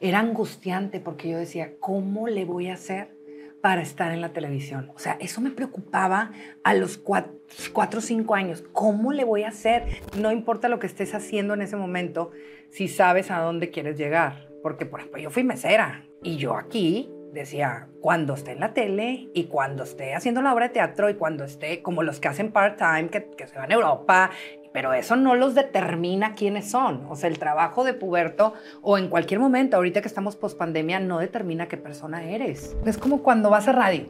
[0.00, 3.16] era angustiante porque yo decía, ¿cómo le voy a hacer
[3.60, 4.90] para estar en la televisión?
[4.94, 6.32] O sea, eso me preocupaba
[6.64, 8.64] a los cuatro, o cinco años.
[8.72, 10.02] ¿Cómo le voy a hacer?
[10.18, 12.30] No importa lo que estés haciendo en ese momento,
[12.70, 14.48] si sabes a dónde quieres llegar.
[14.62, 19.28] Porque, por ejemplo, yo fui mesera y yo aquí decía, cuando esté en la tele
[19.34, 22.52] y cuando esté haciendo la obra de teatro y cuando esté como los que hacen
[22.52, 24.30] part-time, que, que, se van a Europa
[24.72, 27.06] pero eso no los determina quiénes son.
[27.08, 31.00] O sea, el trabajo de puberto o en cualquier momento, ahorita que estamos post pandemia,
[31.00, 32.76] no determina qué persona eres.
[32.86, 34.06] Es como cuando vas a radio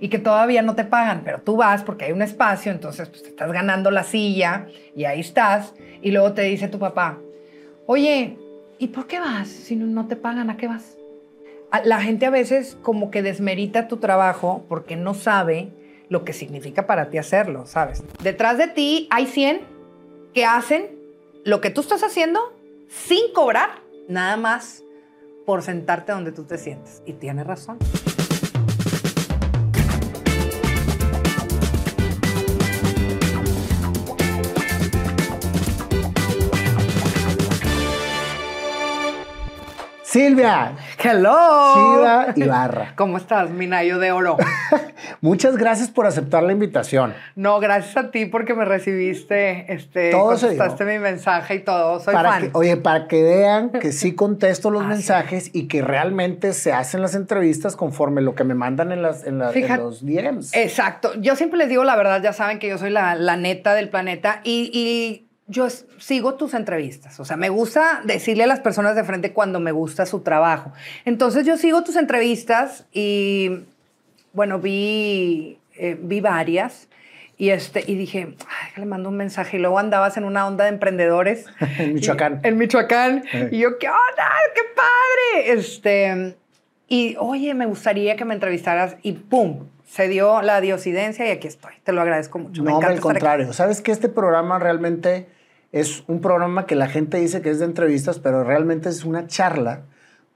[0.00, 3.22] y que todavía no te pagan, pero tú vas porque hay un espacio, entonces pues,
[3.22, 4.66] te estás ganando la silla
[4.96, 5.74] y ahí estás.
[6.02, 7.18] Y luego te dice tu papá,
[7.86, 8.38] oye,
[8.78, 9.46] ¿y por qué vas?
[9.48, 10.97] Si no te pagan, ¿a qué vas?
[11.84, 15.72] La gente a veces como que desmerita tu trabajo porque no sabe
[16.08, 18.02] lo que significa para ti hacerlo, ¿sabes?
[18.22, 19.60] Detrás de ti hay 100
[20.32, 20.98] que hacen
[21.44, 22.40] lo que tú estás haciendo
[22.88, 24.82] sin cobrar, nada más
[25.44, 27.02] por sentarte donde tú te sientes.
[27.06, 27.78] Y tiene razón.
[40.08, 40.74] Silvia.
[41.04, 41.74] Hello.
[41.74, 42.92] Chiva Ibarra.
[42.96, 44.38] ¿Cómo estás, Minayo de Oro?
[45.20, 47.12] Muchas gracias por aceptar la invitación.
[47.36, 52.00] No, gracias a ti porque me recibiste, este, todo contestaste mi mensaje y todo.
[52.00, 52.42] Soy para fan.
[52.44, 57.02] Que, oye, para que vean que sí contesto los mensajes y que realmente se hacen
[57.02, 60.54] las entrevistas conforme lo que me mandan en, las, en, los DMs.
[60.54, 61.12] Exacto.
[61.20, 63.90] Yo siempre les digo la verdad, ya saben que yo soy la, la neta del
[63.90, 68.94] planeta y, y yo sigo tus entrevistas, o sea, me gusta decirle a las personas
[68.94, 70.72] de frente cuando me gusta su trabajo.
[71.06, 73.64] Entonces yo sigo tus entrevistas y,
[74.34, 76.88] bueno, vi, eh, vi varias
[77.38, 80.64] y, este, y dije, Ay, le mando un mensaje y luego andabas en una onda
[80.64, 81.46] de emprendedores.
[81.78, 82.40] en Michoacán.
[82.42, 83.24] en Michoacán.
[83.32, 83.48] Eh.
[83.52, 84.28] Y yo, ¿qué onda?
[84.54, 85.52] ¡Qué padre!
[85.52, 86.36] Este,
[86.88, 89.66] y, oye, me gustaría que me entrevistaras y ¡pum!
[89.86, 91.72] Se dio la diosidencia y aquí estoy.
[91.84, 92.62] Te lo agradezco mucho.
[92.62, 93.54] No, al contrario.
[93.54, 95.26] Sabes que este programa realmente
[95.72, 99.26] es un programa que la gente dice que es de entrevistas, pero realmente es una
[99.26, 99.82] charla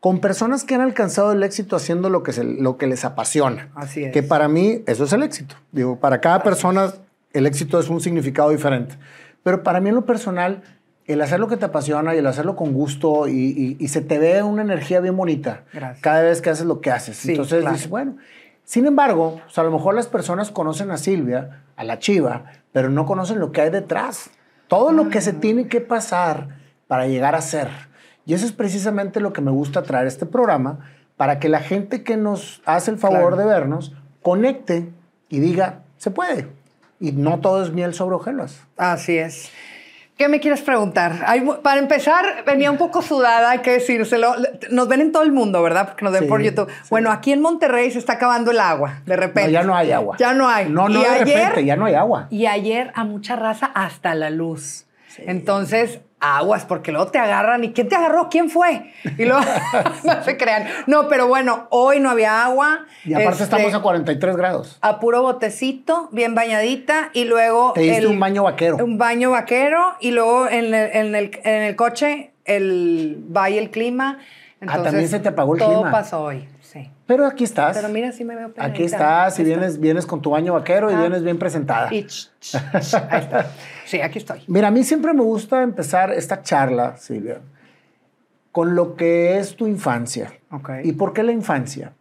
[0.01, 3.71] con personas que han alcanzado el éxito haciendo lo que, lo que les apasiona.
[3.75, 4.13] Así es.
[4.13, 5.55] Que para mí eso es el éxito.
[5.71, 6.93] Digo, para cada persona
[7.33, 8.97] el éxito es un significado diferente.
[9.43, 10.63] Pero para mí en lo personal,
[11.07, 14.43] el hacer lo que te apasiona y el hacerlo con gusto y, se te ve
[14.43, 15.65] una energía bien bonita
[16.01, 17.25] cada vez que haces lo que haces.
[17.27, 18.17] Entonces dices, bueno,
[18.65, 23.07] sin embargo, a lo mejor las personas conocen a Silvia, a la Chiva, pero no
[23.07, 24.31] conocen lo que hay detrás.
[24.73, 26.49] Todo lo que se tiene que pasar
[26.87, 27.69] para llegar a ser.
[28.25, 30.79] Y eso es precisamente lo que me gusta traer este programa,
[31.19, 34.91] para que la gente que nos hace el favor de vernos conecte
[35.29, 36.49] y diga, se puede.
[37.01, 38.63] Y no todo es miel sobre hojuelas.
[38.79, 39.51] Así es.
[40.23, 41.27] ¿Qué me quieres preguntar?
[41.65, 44.37] para empezar, venía un poco sudada, hay que decírselo.
[44.71, 45.89] Nos ven en todo el mundo, ¿verdad?
[45.89, 46.71] Porque nos ven por YouTube.
[46.91, 49.51] Bueno, aquí en Monterrey se está acabando el agua, de repente.
[49.51, 50.17] ya no hay agua.
[50.21, 50.69] Ya no hay.
[50.69, 52.29] No, no, de repente, ya no hay agua.
[52.31, 54.87] Y ayer a mucha raza hasta la luz.
[55.19, 57.65] Entonces, aguas, porque luego te agarran.
[57.65, 58.29] ¿Y quién te agarró?
[58.31, 58.93] ¿Quién fue?
[59.19, 59.43] Y luego
[60.05, 60.67] no se crean.
[60.87, 62.87] No, pero bueno, hoy no había agua.
[63.05, 64.79] Y aparte estamos este, a 43 grados.
[64.81, 67.11] A puro botecito, bien bañadita.
[67.13, 67.73] Y luego.
[67.75, 68.77] Te diste un baño vaquero.
[68.77, 69.97] Un baño vaquero.
[70.01, 74.19] Y luego en el, coche, el va y el clima.
[74.67, 75.75] ah, también se te apagó el clima.
[75.75, 76.49] Todo pasó hoy.
[77.13, 77.77] Pero aquí estás.
[77.77, 80.97] Pero mira, sí me veo Aquí estás y vienes, vienes con tu baño vaquero y
[80.97, 81.89] vienes bien presentada.
[81.91, 83.51] ahí está.
[83.85, 84.41] Sí, aquí estoy.
[84.47, 87.41] Mira, a mí siempre me gusta empezar esta charla, Silvia,
[88.51, 90.33] con lo que es tu infancia.
[90.85, 91.93] ¿Y por qué la infancia?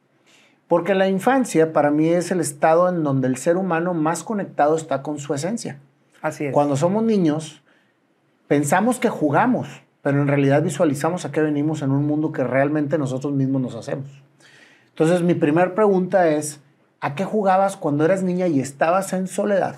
[0.70, 4.78] Porque la infancia para mí es el estado en donde el ser humano más conectado
[4.78, 5.80] está con su esencia.
[6.22, 6.54] Así es.
[6.54, 7.62] Cuando somos niños,
[8.48, 9.68] pensamos que jugamos,
[10.02, 13.76] pero en realidad visualizamos a qué venimos en un mundo que realmente nosotros mismos nos
[13.76, 14.08] hacemos.
[14.92, 16.60] Entonces, mi primera pregunta es,
[17.00, 19.76] ¿a qué jugabas cuando eras niña y estabas en soledad?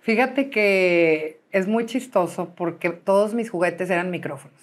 [0.00, 4.58] Fíjate que es muy chistoso porque todos mis juguetes eran micrófonos.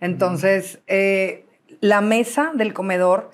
[0.00, 1.44] Entonces, eh,
[1.80, 3.30] la mesa del comedor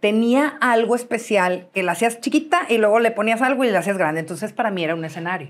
[0.00, 3.98] tenía algo especial que la hacías chiquita y luego le ponías algo y la hacías
[3.98, 4.20] grande.
[4.20, 5.48] Entonces, para mí era un escenario.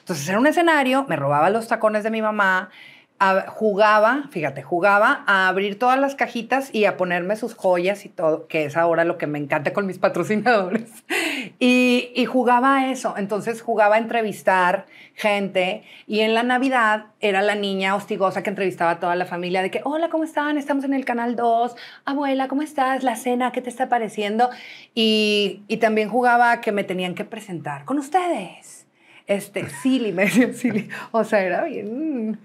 [0.00, 2.70] Entonces, era un escenario, me robaba los tacones de mi mamá,
[3.48, 8.46] jugaba, fíjate, jugaba a abrir todas las cajitas y a ponerme sus joyas y todo,
[8.46, 10.90] que es ahora lo que me encanta con mis patrocinadores.
[11.58, 13.14] Y, jugaba a eso.
[13.16, 18.92] Entonces jugaba a entrevistar gente y en la Navidad era la niña hostigosa que entrevistaba
[18.92, 20.58] a toda la familia de que, hola, ¿cómo están?
[20.58, 21.74] Estamos en el Canal 2.
[22.04, 23.02] Abuela, ¿cómo estás?
[23.02, 24.50] La cena, ¿qué te está pareciendo?
[24.94, 28.86] Y, también jugaba a que me tenían que presentar con ustedes.
[29.26, 30.88] Este, Silly, me decían Silly.
[31.12, 32.38] O sea, era bien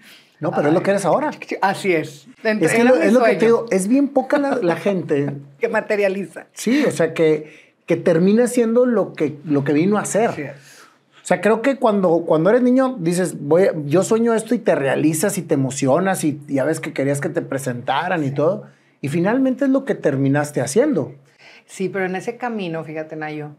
[0.44, 1.32] No, pero es lo que eres ahora.
[1.62, 2.28] Así es.
[2.44, 5.32] Es, que lo, es lo que te digo, es bien poca la, gente.
[5.60, 6.48] que materializa.
[6.52, 10.32] Sí, o sea, que, que termina siendo lo que, lo que vino a hacer.
[10.32, 14.76] O sea, creo que cuando, cuando eres niño dices, voy, yo sueño esto y te
[14.76, 18.68] realizas y te emocionas y ya ves que querías que te presentaran y todo.
[19.00, 21.14] Y finalmente es lo que terminaste haciendo.
[21.66, 23.52] Sí, pero en ese camino, fíjate, Nayo,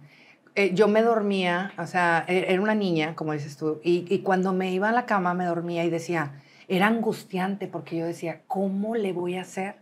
[0.54, 4.18] eh, yo me dormía, o sea, e, era una niña, como dices tú, y, y,
[4.18, 6.34] cuando me iba a la cama me dormía y decía,
[6.68, 9.76] era angustiante porque yo decía, ¿cómo le voy a hacer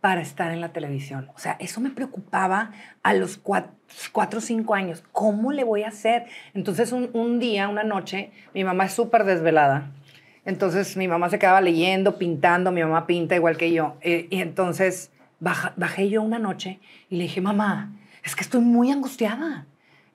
[0.00, 1.30] para estar en la televisión?
[1.34, 2.72] O sea, eso me preocupaba
[3.02, 6.26] a los cuatro, o cinco años, ¿cómo le voy a hacer?
[6.54, 9.90] Entonces un, día, una noche, mi mamá es súper desvelada.
[10.44, 13.96] Entonces mi mamá se quedaba leyendo, pintando, mi mamá pinta igual que yo.
[14.00, 15.10] Eh, y entonces
[15.40, 16.80] bajé yo una noche
[17.10, 17.92] y le dije, mamá,
[18.24, 19.66] es que estoy muy angustiada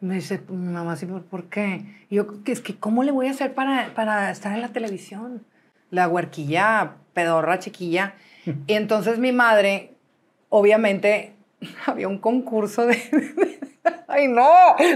[0.02, 1.86] me dice, mamá, sí, ¿por qué?
[2.10, 5.44] Y yo, es que, ¿cómo le voy a hacer para, para estar en la televisión?
[5.92, 8.16] La huerquilla, pedorra, chiquilla.
[8.66, 9.94] Y entonces mi madre,
[10.50, 11.34] obviamente,
[11.86, 12.98] había un concurso de,
[14.08, 14.48] ay no,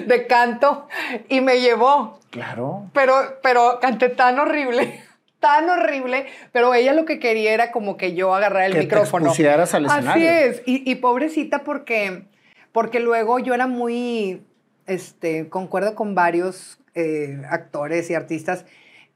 [0.05, 0.87] de canto
[1.29, 2.19] y me llevó.
[2.31, 2.89] Claro.
[2.93, 5.01] Pero, pero canté tan horrible,
[5.39, 9.31] tan horrible, pero ella lo que quería era como que yo agarrara el que micrófono.
[9.31, 10.09] Te al escenario.
[10.09, 10.61] Así es.
[10.65, 12.23] Y, y pobrecita porque,
[12.71, 14.41] porque luego yo era muy
[14.87, 18.65] este, concuerdo con varios eh, actores y artistas.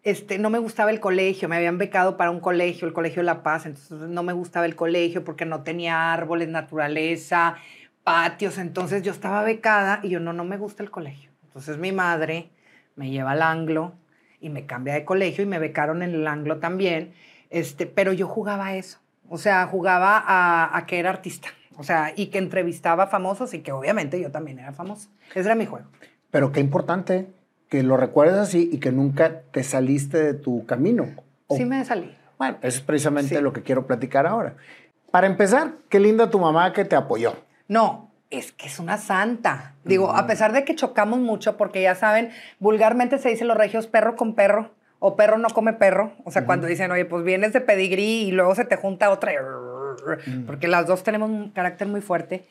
[0.04, 3.26] Este, no me gustaba el colegio, me habían becado para un colegio, el Colegio de
[3.26, 7.56] La Paz, entonces no me gustaba el colegio porque no tenía árboles, naturaleza,
[8.04, 11.32] patios, entonces yo estaba becada y yo no, no me gusta el colegio.
[11.44, 12.50] Entonces mi madre
[12.96, 13.94] me lleva al anglo
[14.40, 17.14] y me cambia de colegio y me becaron en el anglo también,
[17.50, 21.50] este, pero yo jugaba a eso, o sea, jugaba a, a que era artista.
[21.78, 25.10] O sea, y que entrevistaba famosos y que obviamente yo también era famoso.
[25.30, 25.88] Ese era mi juego.
[26.30, 27.28] Pero qué importante
[27.70, 31.08] que lo recuerdes así y que nunca te saliste de tu camino.
[31.50, 32.16] sí me salí.
[32.38, 34.56] Bueno, eso es precisamente lo que quiero platicar ahora.
[35.12, 37.36] Para empezar, qué linda tu mamá que te apoyó.
[37.68, 39.74] No, es que es una santa.
[39.84, 42.30] Digo, a pesar de que chocamos mucho, porque ya saben,
[42.60, 46.14] vulgarmente se dice los regios perro con perro o perro no come perro.
[46.24, 49.32] O sea, cuando dicen, oye, pues vienes de pedigrí y luego se te junta otra
[50.46, 52.46] porque las dos tenemos un carácter muy fuerte,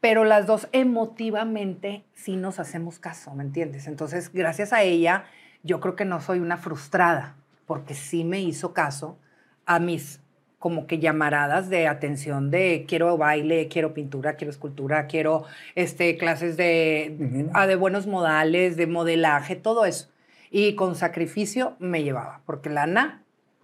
[0.00, 3.86] pero las dos emotivamente sí nos hacemos caso, ¿me entiendes?
[3.86, 5.24] Entonces, gracias a ella,
[5.62, 7.36] yo creo que no soy una frustrada,
[7.66, 9.18] porque sí me hizo caso
[9.66, 10.20] a mis
[10.58, 15.44] como que llamaradas de atención de quiero baile, quiero pintura, quiero escultura, quiero
[15.76, 20.10] este, clases de, ah, de buenos modales, de modelaje, todo eso.
[20.50, 23.22] Y con sacrificio me llevaba, porque lana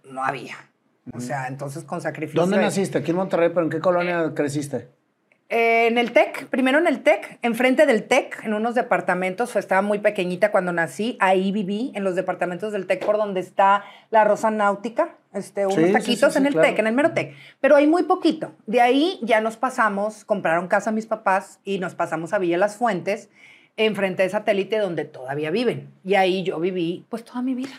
[0.09, 0.55] no había.
[1.13, 2.41] O sea, entonces con sacrificio.
[2.41, 2.97] ¿Dónde naciste?
[2.97, 4.89] Aquí en Monterrey, pero ¿en qué colonia eh, creciste?
[5.49, 9.83] Eh, en el TEC, primero en el TEC, enfrente del TEC, en unos departamentos, estaba
[9.83, 14.23] muy pequeñita cuando nací, ahí viví, en los departamentos del TEC, por donde está la
[14.23, 18.03] Rosa Náutica, este, unos taquitos en el TEC, en el mero TEC, pero hay muy
[18.03, 18.53] poquito.
[18.65, 22.77] De ahí ya nos pasamos, compraron casa mis papás y nos pasamos a Villa Las
[22.77, 23.29] Fuentes,
[23.77, 25.91] enfrente de satélite donde todavía viven.
[26.03, 27.73] Y ahí yo viví pues toda mi vida.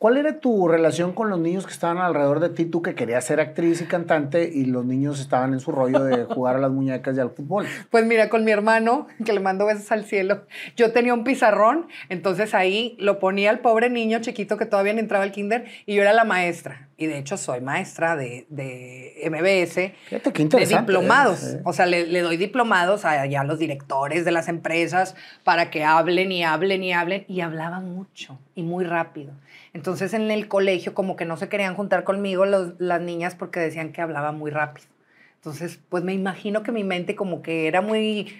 [0.00, 2.64] ¿Cuál era tu relación con los niños que estaban alrededor de ti?
[2.64, 6.24] Tú que querías ser actriz y cantante y los niños estaban en su rollo de
[6.34, 7.66] jugar a las muñecas y al fútbol.
[7.90, 11.86] Pues mira, con mi hermano, que le mando besos al cielo, yo tenía un pizarrón,
[12.08, 15.96] entonces ahí lo ponía al pobre niño chiquito que todavía no entraba al kinder y
[15.96, 16.88] yo era la maestra.
[17.00, 21.54] Y de hecho soy maestra de, de MBS, Fíjate, qué de diplomados.
[21.54, 21.62] ¿eh?
[21.64, 25.82] O sea, le, le, doy diplomados a, a los directores de las empresas para que
[25.82, 27.24] hablen y hablen y hablen.
[27.26, 29.32] Y hablaban mucho y muy rápido.
[29.72, 33.92] Entonces en el colegio como que no se querían juntar conmigo las niñas porque decían
[33.92, 34.88] que hablaba muy rápido.
[35.36, 38.36] Entonces, pues me imagino que mi mente como que era muy...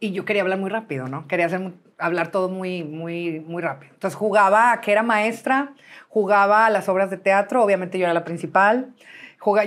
[0.00, 1.26] Y yo quería hablar muy rápido, ¿no?
[1.26, 3.92] Quería hacer, hablar todo muy, muy, muy rápido.
[3.94, 5.74] Entonces jugaba a que era maestra,
[6.08, 8.94] jugaba a las obras de teatro, obviamente yo era la principal,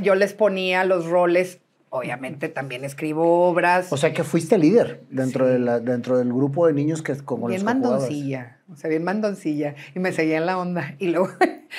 [0.02, 1.60] yo les ponía los roles
[1.96, 3.92] obviamente también escribo obras.
[3.92, 7.48] O sea que fuiste líder dentro, de la, dentro del grupo de niños que como
[7.48, 9.76] bien mandoncilla, o sea, bien mandoncilla.
[9.96, 10.96] Y me seguía en la onda.
[11.00, 11.30] Y luego,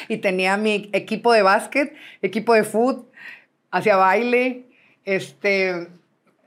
[0.09, 3.07] y tenía mi equipo de básquet, equipo de fútbol,
[3.71, 4.67] hacía baile.
[5.05, 5.89] Este,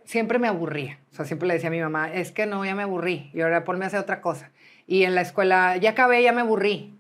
[0.10, 0.98] siempre me aburría.
[1.12, 3.30] O sea, siempre le decía a mi mamá, es que no, ya me aburrí.
[3.32, 4.50] Y ahora ponme a hacer otra cosa.
[4.88, 6.98] Y en la escuela, ya acabé, ya me aburrí.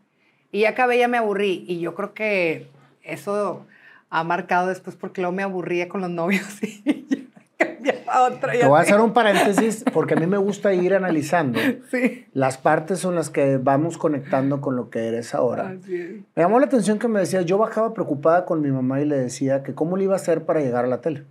[0.52, 1.66] Y ya acabé, ya me aburrí.
[1.68, 2.68] Y yo creo que
[3.02, 3.66] eso
[4.12, 8.54] ha marcado después porque luego me aburría con los novios y cambiaba otra.
[8.54, 11.60] Te voy a hacer un paréntesis porque a mí me gusta ir analizando
[11.92, 12.28] sí.
[12.34, 15.76] las partes son las que vamos conectando con lo que eres ahora.
[15.88, 19.18] Me llamó la atención que me decías, yo bajaba preocupada con mi mamá y le
[19.18, 21.26] decía que cómo le iba a hacer para llegar a la tele.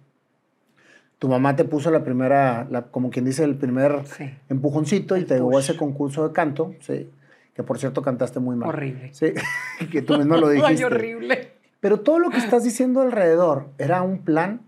[1.19, 4.03] Tu mamá te puso la primera, como quien dice, el primer
[4.49, 7.11] empujoncito y te llevó a ese concurso de canto, sí,
[7.55, 8.69] que por cierto cantaste muy mal.
[8.69, 9.13] Horrible.
[9.13, 9.33] Sí,
[9.91, 10.71] que tú mismo lo dijiste.
[10.71, 11.53] Ay, horrible.
[11.81, 14.63] Pero todo lo que estás diciendo alrededor era un plan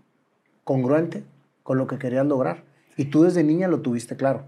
[0.63, 1.23] congruente
[1.63, 2.63] con lo que querías lograr.
[2.97, 4.45] Y tú desde niña lo tuviste claro.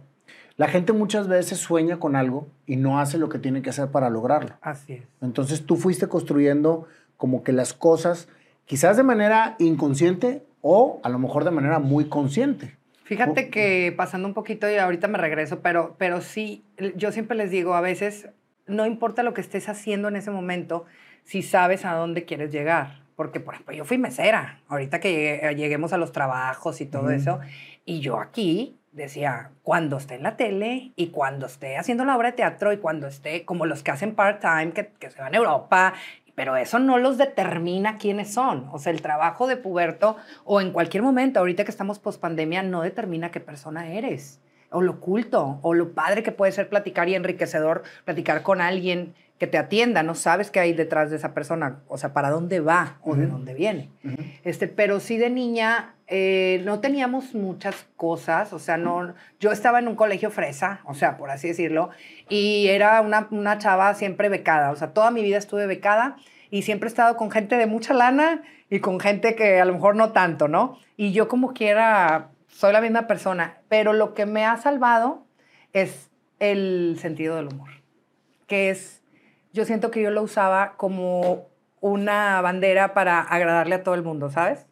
[0.56, 3.90] La gente muchas veces sueña con algo y no hace lo que tiene que hacer
[3.90, 4.56] para lograrlo.
[4.62, 5.04] Así es.
[5.22, 8.28] Entonces tú fuiste construyendo como que las cosas,
[8.66, 12.76] quizás de manera inconsciente o a lo mejor de manera muy consciente.
[13.04, 16.64] Fíjate que pasando un poquito y ahorita me regreso, pero, pero sí,
[16.96, 18.30] yo siempre les digo, a veces
[18.66, 20.86] no importa lo que estés haciendo en ese momento,
[21.24, 23.04] si sabes a dónde quieres llegar.
[23.16, 27.40] Porque, por ejemplo, yo fui mesera, ahorita que lleguemos a los trabajos y todo eso,
[27.86, 32.32] y yo aquí decía, cuando esté en la tele y cuando esté haciendo la obra
[32.32, 35.38] de teatro y cuando esté como los que hacen part-time, que, que, se van a
[35.38, 35.94] Europa,
[36.36, 38.70] pero eso no los determina quiénes son.
[38.72, 42.64] O sea, el trabajo de puberto o en cualquier momento, ahorita que estamos post pandemia,
[42.64, 44.40] no determina qué persona eres
[44.74, 49.14] o lo oculto, o lo padre que puede ser platicar y enriquecedor, platicar con alguien
[49.40, 52.60] que te atienda, no sabes qué hay detrás de esa persona, o sea, para dónde
[52.60, 53.90] va o de dónde viene.
[54.44, 59.80] este, pero sí de niña eh, no teníamos muchas cosas, o sea, no, yo estaba
[59.80, 61.90] en un colegio fresa, o sea, por así decirlo,
[62.30, 66.16] y era una, una chava siempre becada, o sea, toda mi vida estuve becada
[66.50, 69.74] y siempre he estado con gente de mucha lana y con gente que a lo
[69.74, 70.78] mejor no tanto, ¿no?
[70.98, 75.26] Y yo como quiera soy la misma persona, pero lo que me ha salvado
[75.74, 76.10] es
[76.40, 77.70] el sentido del humor,
[78.48, 79.03] que es,
[79.54, 81.48] yo siento que yo lo usaba como
[81.80, 84.66] una bandera para agradarle a todo el mundo, ¿sabes?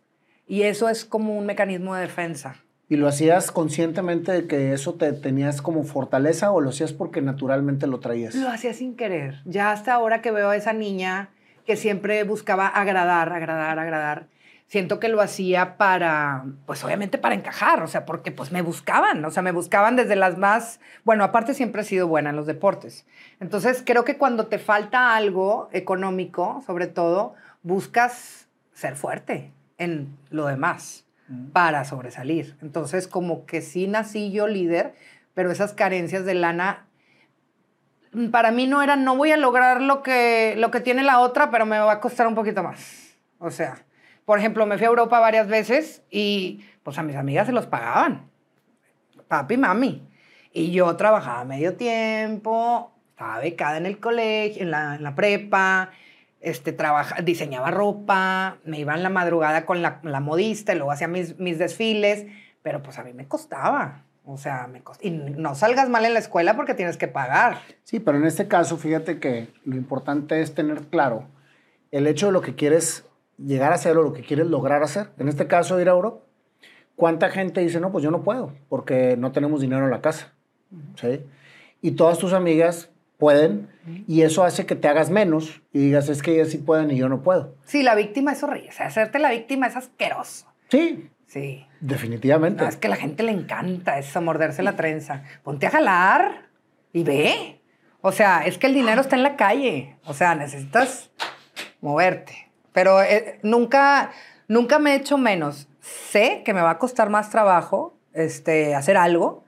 [0.47, 2.55] Y eso es como un mecanismo de defensa.
[2.89, 7.21] ¿Y lo hacías conscientemente de que eso te tenías como fortaleza o lo hacías porque
[7.21, 8.35] naturalmente lo traías?
[8.35, 9.41] Lo hacía sin querer.
[9.45, 11.29] Ya hasta ahora que veo a esa niña
[11.65, 14.27] que siempre buscaba agradar, agradar, agradar,
[14.71, 19.25] siento que lo hacía para, pues obviamente para encajar, o sea, porque pues me buscaban,
[19.25, 22.47] o sea, me buscaban desde las más, bueno, aparte siempre he sido buena en los
[22.47, 23.05] deportes.
[23.41, 30.45] Entonces, creo que cuando te falta algo económico, sobre todo, buscas ser fuerte en lo
[30.45, 31.03] demás
[31.51, 32.55] para sobresalir.
[32.61, 34.95] Entonces, como que sí nací yo líder,
[35.33, 36.85] pero esas carencias de lana
[38.31, 41.51] para mí no eran, no voy a lograr lo que, lo que tiene la otra,
[41.51, 43.17] pero me va a costar un poquito más.
[43.37, 43.83] O sea,
[44.31, 47.65] por ejemplo, me fui a Europa varias veces y pues a mis amigas se los
[47.65, 48.31] pagaban.
[49.27, 50.07] Papi y mami.
[50.53, 55.89] Y yo trabajaba medio tiempo, estaba becada en el colegio, en la, en la prepa,
[56.39, 60.93] este, trabaja, diseñaba ropa, me iba en la madrugada con la, la modista y luego
[60.93, 62.25] hacía mis, mis, desfiles,
[62.61, 64.05] pero pues a mí me costaba.
[64.23, 65.09] O sea, me costaba.
[65.09, 67.57] Y no salgas mal en la escuela porque tienes que pagar.
[67.83, 71.27] Sí, pero en este caso, fíjate que lo importante es tener claro
[71.91, 73.10] el hecho de lo que quieres
[73.45, 75.09] llegar a hacer o lo que quieres lograr hacer.
[75.17, 76.23] En este caso, ir a Europa.
[76.95, 80.33] ¿Cuánta gente dice, no, pues yo no puedo porque no tenemos dinero en la casa?
[80.95, 81.21] ¿Sí?
[81.81, 83.69] Y todas tus amigas pueden
[84.07, 86.97] y eso hace que te hagas menos y digas, es que ellas sí pueden y
[86.97, 87.55] yo no puedo.
[87.65, 88.69] Sí, la víctima es horrible.
[88.69, 90.47] O sea, hacerte la víctima es asqueroso.
[90.69, 91.09] Sí.
[91.25, 91.65] Sí.
[91.79, 92.65] Definitivamente.
[92.67, 95.23] es que a la gente le encanta eso, morderse la trenza.
[95.43, 96.49] Ponte a jalar
[96.93, 97.61] y ve.
[98.01, 99.95] O sea, es que el dinero está en la calle.
[100.05, 101.09] O sea, necesitas
[101.79, 102.50] moverte.
[102.73, 104.11] Pero eh, nunca,
[104.47, 105.67] nunca me he hecho menos.
[105.81, 109.43] Sé que me va a costar más trabajo este, hacer algo,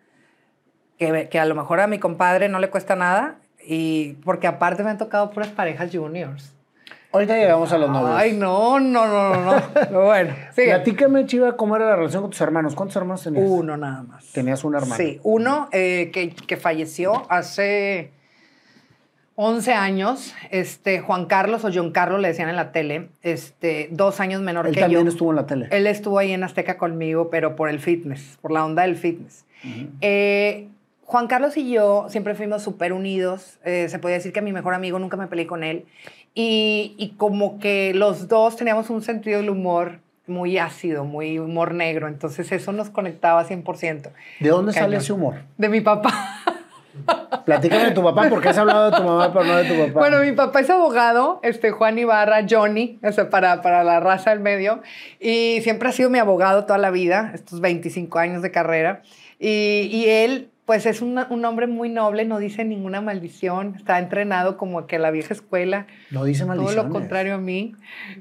[0.98, 4.84] que, que a lo mejor a mi compadre no le cuesta nada, y porque aparte
[4.84, 6.54] me han tocado puras parejas juniors.
[7.14, 8.16] Ahorita llegamos a los novios.
[8.16, 9.62] Ay, no, no, no, no.
[9.92, 10.02] no.
[10.02, 10.70] bueno, sigue.
[10.70, 12.74] Platícame, Chiva, cómo era la relación con tus hermanos.
[12.74, 13.46] ¿Cuántos hermanos tenías?
[13.48, 14.32] Uno nada más.
[14.32, 14.96] Tenías un hermano.
[14.96, 18.12] Sí, uno eh, que, que falleció hace
[19.36, 24.20] 11 años, este, Juan Carlos o John Carlos le decían en la tele, este, dos
[24.20, 24.86] años menor Él que yo.
[24.86, 25.68] Él también estuvo en la tele.
[25.72, 29.46] Él estuvo ahí en Azteca conmigo, pero por el fitness, por la onda del fitness.
[29.64, 29.90] Uh -huh.
[30.02, 30.68] eh,
[31.06, 33.60] Juan Carlos y yo siempre fuimos súper unidos.
[33.66, 35.86] Eh, se podía decir que mi mejor amigo nunca me peleé con él.
[36.36, 41.74] Y, y, como que los dos teníamos un sentido del humor muy ácido, muy humor
[41.74, 42.08] negro.
[42.08, 44.10] Entonces eso nos conectaba 100%.
[44.40, 44.74] ¿De dónde Cañón.
[44.74, 45.36] sale ese humor?
[45.58, 46.12] De mi papá.
[47.46, 50.00] Platícame de tu papá, porque has hablado de tu mamá, pero no de tu papá.
[50.00, 54.30] Bueno, mi papá es abogado, este, Juan Ibarra, Johnny, o sea, para, para la raza
[54.30, 54.82] del medio,
[55.20, 59.02] y siempre ha sido mi abogado toda la vida, estos 25 años de carrera,
[59.40, 64.00] y, y él, pues es un, un, hombre muy noble, no dice ninguna maldición, está
[64.00, 65.88] entrenado como que la vieja escuela.
[66.12, 66.76] No dice maldición.
[66.76, 67.76] Todo lo contrario a mí,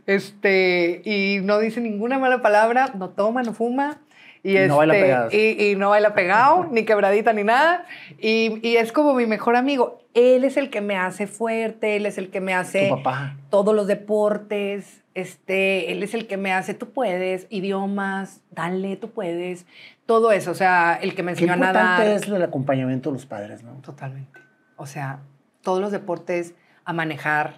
[0.06, 4.00] este, y no dice ninguna mala palabra, no toma, no fuma,
[4.42, 5.28] y, y, no baila pegado.
[5.30, 7.86] Y, y, no baila pegado, ni quebradita, ni nada.
[8.18, 10.00] Y, y, es como mi mejor amigo.
[10.14, 13.36] Él es el que me hace fuerte, él es el que me hace papá.
[13.50, 15.02] todos los deportes.
[15.14, 19.66] Este, él es el que me hace, tú puedes, idiomas, dale, tú puedes.
[20.06, 22.06] Todo eso, o sea, el que me enseñó Qué a nadar.
[22.06, 23.72] es el acompañamiento de los padres, ¿no?
[23.82, 24.40] Totalmente.
[24.76, 25.20] O sea,
[25.60, 26.54] todos los deportes,
[26.86, 27.54] a manejar,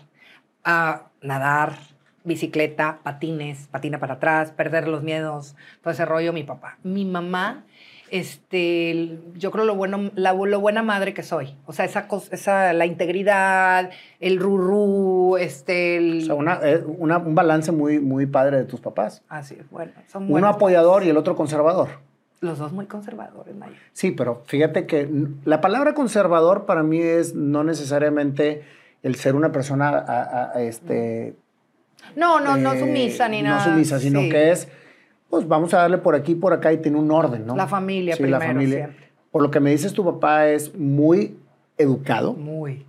[0.65, 1.79] a nadar,
[2.25, 6.79] bicicleta, patines, patina para atrás, perder los miedos, todo ese rollo, mi papá.
[6.83, 7.65] Mi mamá,
[8.11, 11.55] este, yo creo lo bueno, la, lo buena madre que soy.
[11.67, 13.91] O sea, esa cosa, esa, la integridad,
[14.21, 15.97] el rurú, este...
[15.99, 16.23] El...
[16.23, 19.23] O sea, una, eh, una, un balance muy, muy padre de tus papás.
[19.29, 19.93] Así es, bueno.
[20.07, 21.89] Son Uno apoyador y el otro conservador.
[22.41, 23.77] Los dos muy conservadores, Maya.
[23.93, 25.09] Sí, pero fíjate que
[25.45, 28.63] la palabra conservador para mí es no necesariamente
[29.03, 31.37] el ser una persona a- a- este,
[32.17, 33.65] no, no eh, sumisa ni nada.
[33.67, 34.29] No sumisa, sino Sí.
[34.31, 34.69] que es,
[35.31, 37.57] pues vamos a darle por aquí, por acá y tiene un orden, ¿no?
[37.57, 38.77] La familia sí, la primero, familia.
[38.87, 39.05] siempre.
[39.31, 41.37] Por lo que me dices, tu papá es muy
[41.77, 42.87] educado, Muy.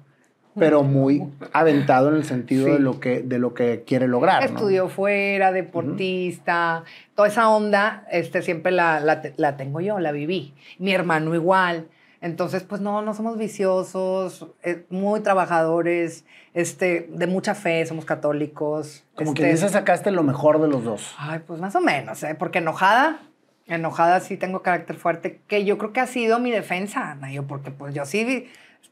[0.58, 2.72] pero muy aventado en el sentido Sí.
[2.74, 4.56] de, lo que, de lo que quiere lograr, ¿no?
[4.56, 6.84] Estudió fuera, deportista,
[7.16, 10.54] toda esa onda, este, siempre la, la la tengo yo, la viví.
[10.78, 11.88] Mi hermano igual.
[12.26, 19.04] Entonces, pues no, no somos viciosos, eh, muy trabajadores, este, de mucha fe, somos católicos.
[19.14, 21.14] Como este, que dices, sacaste lo mejor de los dos.
[21.20, 22.34] Ay, pues más o menos, ¿eh?
[22.34, 23.20] porque enojada,
[23.68, 27.70] enojada sí tengo carácter fuerte, que yo creo que ha sido mi defensa, Nayo, porque
[27.70, 28.50] pues yo sí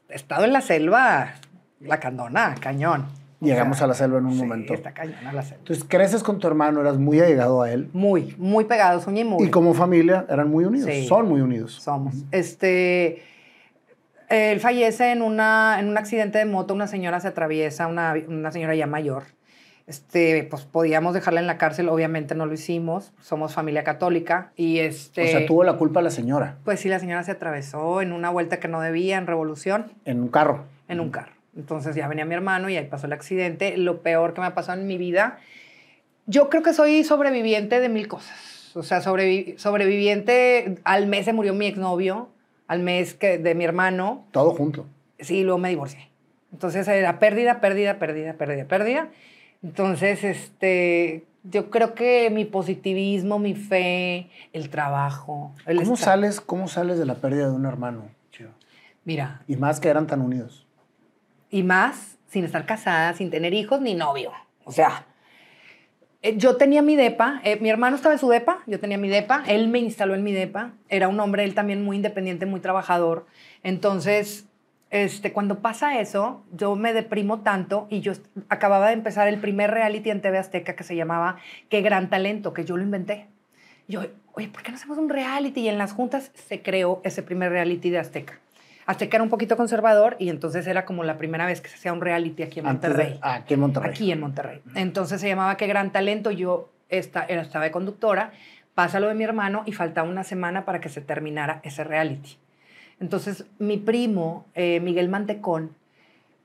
[0.08, 1.34] he estado en la selva,
[1.80, 3.08] la candona, cañón.
[3.44, 4.74] Llegamos sea, a la selva en un sí, momento.
[4.74, 5.58] está cañona la selva.
[5.58, 7.88] Entonces, creces con tu hermano, eras muy allegado a él.
[7.92, 9.46] Muy, muy pegados, uña y mugre.
[9.46, 11.06] Y como familia eran muy unidos, Sí.
[11.06, 11.72] son muy unidos.
[11.74, 12.14] somos.
[12.30, 13.22] Este,
[14.28, 18.50] él fallece en, una, en un accidente de moto, una señora se atraviesa, una, una
[18.50, 19.24] señora ya mayor.
[19.86, 24.78] Este, pues podíamos dejarla en la cárcel, obviamente no lo hicimos, somos familia católica y
[24.78, 25.24] este...
[25.24, 28.30] O sea, tuvo la culpa la señora Pues sí, la señora se atravesó en una
[28.30, 30.64] vuelta que no debía, en revolución, en un carro.
[30.88, 31.33] en un carro.
[31.56, 33.76] Entonces ya venía mi hermano y ahí pasó el accidente.
[33.76, 35.38] Lo peor que me ha pasado en mi vida.
[36.26, 38.72] Yo creo que soy sobreviviente de mil cosas.
[38.74, 40.78] O sea, sobrevi- sobreviviente.
[40.84, 42.28] Al mes se murió mi exnovio,
[42.66, 44.26] al mes que, de mi hermano.
[44.32, 44.86] Todo junto.
[45.20, 46.08] Sí, luego me divorcié.
[46.52, 49.08] Entonces era pérdida, pérdida, pérdida, pérdida, pérdida.
[49.62, 55.52] Entonces, este, yo creo que mi positivismo, mi fe, el trabajo.
[55.66, 58.02] El ¿Cómo estar- sales, ¿Cómo sales de la pérdida de un hermano?
[58.32, 58.48] Chio?
[59.04, 60.63] Mira, Y más que eran tan unidos.
[61.54, 64.32] Y más sin estar casada, sin tener hijos ni novio.
[64.64, 65.06] O sea,
[66.20, 69.08] eh, yo tenía mi depa, eh, mi hermano estaba en su depa, yo tenía mi
[69.08, 72.58] depa, él me instaló en mi depa, era un hombre, él también muy independiente, muy
[72.58, 73.26] trabajador.
[73.62, 74.46] Entonces,
[74.90, 78.14] este, cuando pasa eso, yo me deprimo tanto y yo
[78.48, 81.36] acababa de empezar el primer reality en TV Azteca que se llamaba
[81.68, 83.28] Qué gran talento, que yo lo inventé.
[83.86, 84.00] Yo,
[84.32, 85.60] oye, ¿por qué no hacemos un reality?
[85.60, 88.40] Y en las juntas se creó ese primer reality de Azteca.
[88.86, 91.92] Azteca era un poquito conservador y entonces era como la primera vez que se hacía
[91.92, 93.12] un reality aquí en Monterrey.
[93.14, 93.90] de, ah, aquí en Monterrey.
[93.90, 94.60] Aquí en Monterrey.
[94.74, 96.30] Entonces se llamaba Qué gran talento.
[96.30, 98.32] Yo esta, era, estaba de conductora,
[98.74, 102.36] pasa lo de mi hermano y faltaba una semana para que se terminara ese reality.
[103.00, 105.74] Entonces mi primo, eh, Miguel Mantecón,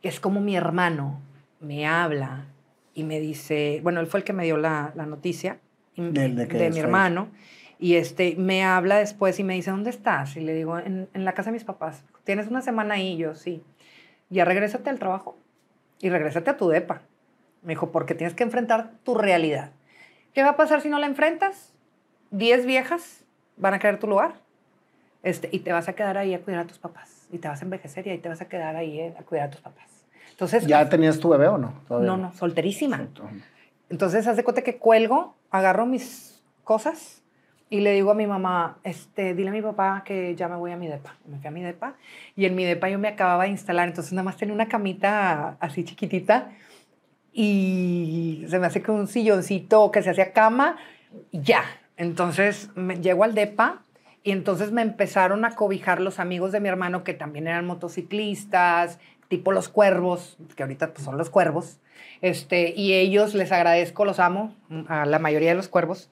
[0.02, 1.20] que es como mi hermano,
[1.60, 2.46] me habla
[2.94, 5.58] y me dice, bueno, él fue el que me dio la, la noticia
[5.96, 7.28] ¿De- mi hermano.
[7.80, 10.36] Y este, me habla después y me dice, ¿dónde estás?
[10.36, 12.04] Y le digo, en, en la casa de mis papás.
[12.26, 13.14] ¿Tienes una semana ahí?
[13.14, 13.64] Y yo, sí.
[14.30, 15.38] Ya regrésate al trabajo
[16.02, 17.02] y regrésate a tu depa.
[17.64, 19.72] Me dijo, porque tienes que enfrentar tu realidad.
[20.34, 21.74] ¿Qué va a pasar si no la enfrentas?
[22.32, 23.24] Diez viejas
[23.56, 24.36] van a querer tu lugar.
[25.24, 27.28] Este, y te vas a quedar ahí a cuidar a tus papás.
[27.32, 29.48] Y te vas a envejecer y ahí te vas a quedar ahí eh, a cuidar
[29.48, 29.86] a tus papás.
[30.32, 31.82] Entonces, ¿Ya tenías tu bebé o no?
[31.88, 32.98] Todavía no, no, solterísima.
[32.98, 33.44] Entonces,
[33.90, 37.19] Entonces, haz de cuenta que cuelgo, agarro mis cosas
[37.70, 40.72] y le digo a mi mamá, este, dile a mi papá que ya me voy
[40.72, 41.16] a mi depa.
[41.26, 41.96] Me fui a mi depa
[42.36, 45.58] y en mi depa yo me acababa de instalar, entonces nada más tenía una camita
[45.60, 46.50] así chiquitita
[47.32, 50.78] y se me hace que un silloncito que se hacía cama
[51.32, 51.64] y ya.
[51.96, 53.84] Entonces me, llego al depa
[54.24, 59.00] y entonces me empezaron a cobijar los amigos de mi hermano que también eran motociclistas,
[59.28, 61.80] tipo los cuervos, que ahorita pues, son los cuervos.
[62.22, 64.56] Este, y ellos les agradezco, los amo,
[64.88, 66.10] a la mayoría de los cuervos.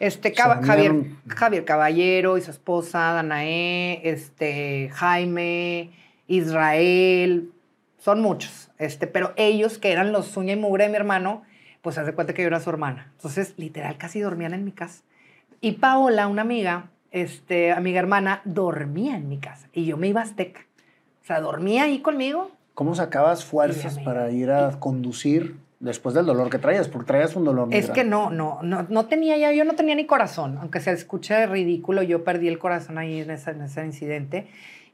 [0.00, 0.94] Este, Se Javier.
[1.28, 5.90] Javier Caballero y su esposa, Danae, este, Jaime,
[6.26, 7.52] Israel,
[7.98, 8.70] son muchos.
[8.78, 11.42] Este, pero ellos, que eran los uña y mugre de mi hermano,
[11.82, 13.12] pues hace cuenta que yo era su hermana.
[13.16, 15.02] Entonces, literal, casi dormían en mi casa.
[15.60, 19.68] Y Paola, una amiga, este, amiga hermana, dormía en mi casa.
[19.74, 20.62] Y yo me iba a Azteca.
[21.22, 22.50] O sea, dormía ahí conmigo.
[22.72, 26.88] ¿Cómo sacabas fuerzas para ir a conducir después del dolor que traías?
[26.88, 29.74] Porque traías un dolor muy Es que no, no, no, no tenía ya, yo no
[29.74, 33.62] tenía ni corazón, aunque se escuche ridículo, yo perdí el corazón ahí en ese, en
[33.62, 34.46] ese incidente.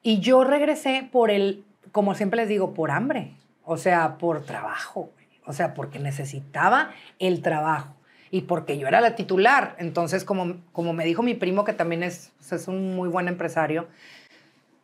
[0.03, 3.33] Y yo regresé por el, como siempre les digo, por hambre,
[3.65, 5.11] o sea, por trabajo,
[5.45, 7.95] o sea, porque necesitaba el trabajo
[8.31, 9.75] y porque yo era la titular.
[9.79, 13.27] Entonces, como, como me dijo mi primo, que también es, pues, es un muy buen
[13.27, 13.89] empresario,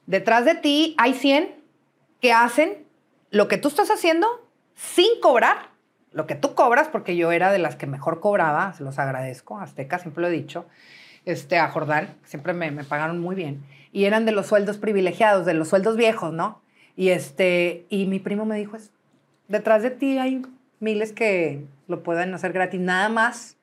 [0.07, 1.55] detrás de ti hay 100
[2.21, 2.85] que hacen
[3.31, 4.27] lo que tú estás haciendo
[4.75, 5.72] sin cobrar
[6.13, 9.59] lo que tú cobras, porque yo era de las que mejor cobraba, se los agradezco,
[9.59, 10.67] Azteca, siempre lo he dicho,
[11.25, 15.47] este, a Jordán, siempre me, me pagaron muy bien, y eran de los sueldos privilegiados,
[15.47, 16.61] de los sueldos viejos, ¿no?
[16.97, 18.91] Y, este, y mi primo me dijo, es,
[19.49, 20.43] detrás de ti hay
[20.81, 23.57] miles que lo pueden hacer gratis, nada más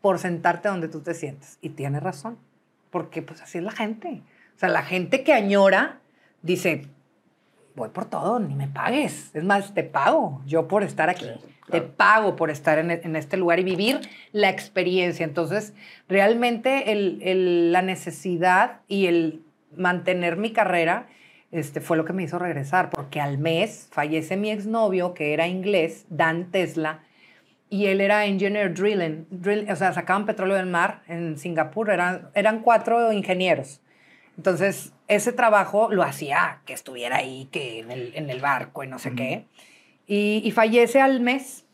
[0.00, 1.58] por sentarte donde tú te sientes.
[1.60, 2.38] Y tiene razón,
[2.90, 4.22] porque pues así es la gente.
[4.54, 6.00] O sea, la gente que añora
[6.42, 6.86] dice,
[7.74, 9.30] voy por todo, ni me pagues.
[9.34, 11.30] Es más, te pago yo por estar aquí.
[11.70, 14.00] Te pago por estar en, en, este lugar y vivir
[14.32, 15.24] la experiencia.
[15.24, 15.74] Entonces,
[16.08, 19.42] realmente el, el, la necesidad y el
[19.76, 21.08] mantener mi carrera
[21.52, 25.46] este, fue lo que me hizo regresar, porque al mes fallece mi exnovio, que era
[25.46, 27.00] inglés, Dan Tesla,
[27.68, 32.30] y él era engineer drilling, drill, o sea, sacaban petróleo del mar en Singapur, eran,
[32.34, 33.80] eran cuatro ingenieros.
[34.36, 38.88] Entonces, ese trabajo lo hacía que estuviera ahí, que en el, en el barco y
[38.88, 39.46] no sé qué.
[40.06, 41.64] Y, y, fallece al mes.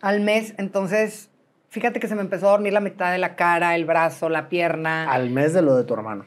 [0.00, 1.30] Al mes, entonces,
[1.68, 4.48] fíjate que se me empezó a dormir la mitad de la cara, el brazo, la
[4.48, 5.10] pierna.
[5.10, 6.24] Al mes de lo de tu hermano.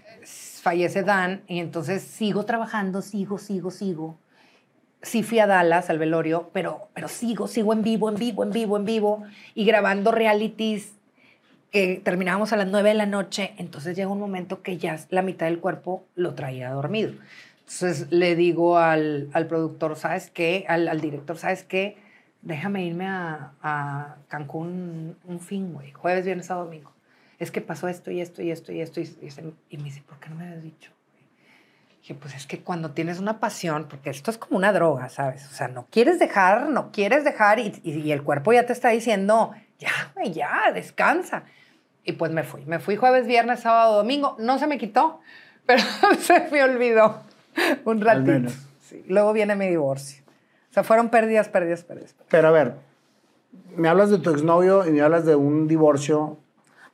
[0.61, 4.17] Fallece Dan y entonces sigo trabajando, sigo, sigo, sigo.
[5.01, 8.51] Sí fui a Dallas al velorio, pero, pero sigo, sigo en vivo, en vivo, en
[8.51, 10.93] vivo, en vivo y grabando realities
[11.75, 15.21] que terminábamos a las 9 de la noche, entonces llega un momento que ya la
[15.21, 17.11] mitad del cuerpo lo traía dormido.
[17.65, 20.65] Entonces le digo al, al productor, ¿sabes qué?
[20.67, 21.97] Al, al, director, ¿sabes qué?
[22.43, 26.91] Déjame irme a, a Cancún un fin, güey, jueves, viernes, sábado, domingo.
[27.39, 29.01] Es que pasó esto y esto y esto y esto.
[29.01, 29.29] Y, y,
[29.71, 30.91] y me dice, ¿por qué no me habías dicho?
[32.01, 35.47] Dije, pues es que cuando tienes una pasión, porque esto es como una droga, ¿sabes?
[35.47, 38.73] O sea, no quieres dejar, no quieres dejar y, y, y el cuerpo ya te
[38.73, 41.45] está diciendo, ya, ya, descansa.
[42.03, 42.63] Y pues me fui.
[42.65, 44.35] Me fui jueves, viernes, sábado, domingo.
[44.37, 45.19] No se me quitó,
[45.65, 45.81] pero
[46.19, 47.23] se me olvidó
[47.85, 48.51] un ratito.
[48.81, 49.03] Sí.
[49.07, 50.23] Luego viene mi divorcio.
[50.69, 52.15] O sea, fueron pérdidas, pérdidas, pérdidas.
[52.29, 52.75] Pero a ver,
[53.75, 56.37] me hablas de tu exnovio y me hablas de un divorcio.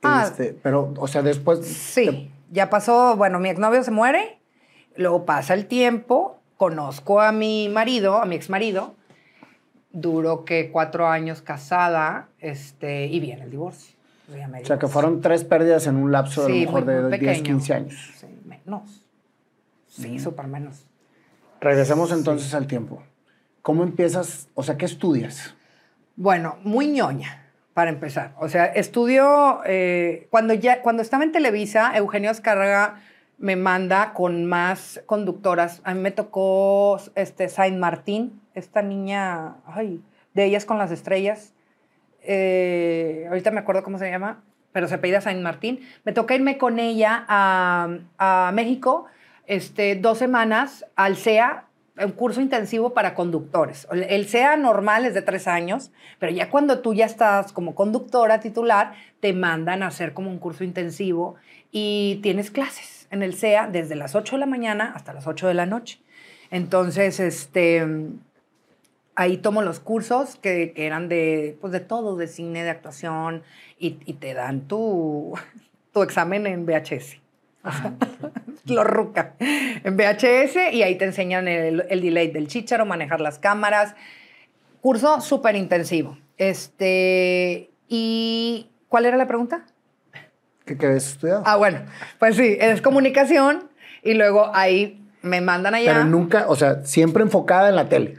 [0.02, 1.66] Ah, este, pero, o sea, después.
[1.66, 2.30] Sí, te...
[2.50, 3.16] ya pasó.
[3.16, 4.38] Bueno, mi exnovio se muere.
[4.96, 6.38] Luego pasa el tiempo.
[6.56, 8.94] Conozco a mi marido, a mi exmarido.
[9.90, 13.96] Duró que cuatro años casada este, y viene el divorcio.
[14.30, 17.42] O sea, que fueron tres pérdidas en un lapso sí, de lo mejor de 10,
[17.42, 18.12] 15 años.
[18.16, 19.01] Sí, menos.
[19.92, 20.18] Sí, mm.
[20.18, 20.86] súper menos.
[21.60, 22.56] Regresemos entonces sí.
[22.56, 23.02] al tiempo.
[23.62, 24.48] ¿Cómo empiezas?
[24.54, 25.54] O sea, ¿qué estudias?
[26.16, 28.34] Bueno, muy ñoña, para empezar.
[28.40, 33.00] O sea, estudio, eh, cuando, ya, cuando estaba en Televisa, Eugenio Escarga
[33.38, 35.80] me manda con más conductoras.
[35.84, 40.02] A mí me tocó este, Saint Martín, esta niña, ay,
[40.34, 41.52] de ellas con las estrellas
[42.22, 45.80] eh, ahorita me acuerdo cómo se llama, pero se apellida Saint Martín.
[46.04, 49.06] Me toca irme con ella a, a México
[49.46, 53.86] este, dos semanas al CEA, un curso intensivo para conductores.
[53.90, 58.40] El CEA normal es de tres años, pero ya cuando tú ya estás como conductora
[58.40, 61.36] titular, te mandan a hacer como un curso intensivo
[61.70, 65.48] y tienes clases en el CEA desde las 8 de la mañana hasta las 8
[65.48, 66.00] de la noche.
[66.50, 67.86] Entonces, este
[69.14, 73.42] ahí tomo los cursos que, que, eran de, pues de todo, de cine, de actuación,
[73.78, 75.34] y, y te dan tu,
[75.92, 77.21] tu, examen en VHS.
[78.66, 79.34] Lo ruca.
[79.38, 83.94] En VHS y ahí te enseñan el, el delay del chicharo, manejar las cámaras.
[84.80, 86.18] Curso súper intensivo.
[86.38, 89.66] Este, ¿Y cuál era la pregunta?
[90.64, 91.42] ¿Qué querés estudiar?
[91.44, 91.80] Ah, bueno,
[92.18, 93.68] pues sí, es comunicación
[94.02, 95.92] y luego ahí me mandan allá.
[95.92, 98.16] Pero nunca, o sea, siempre enfocada en la tele.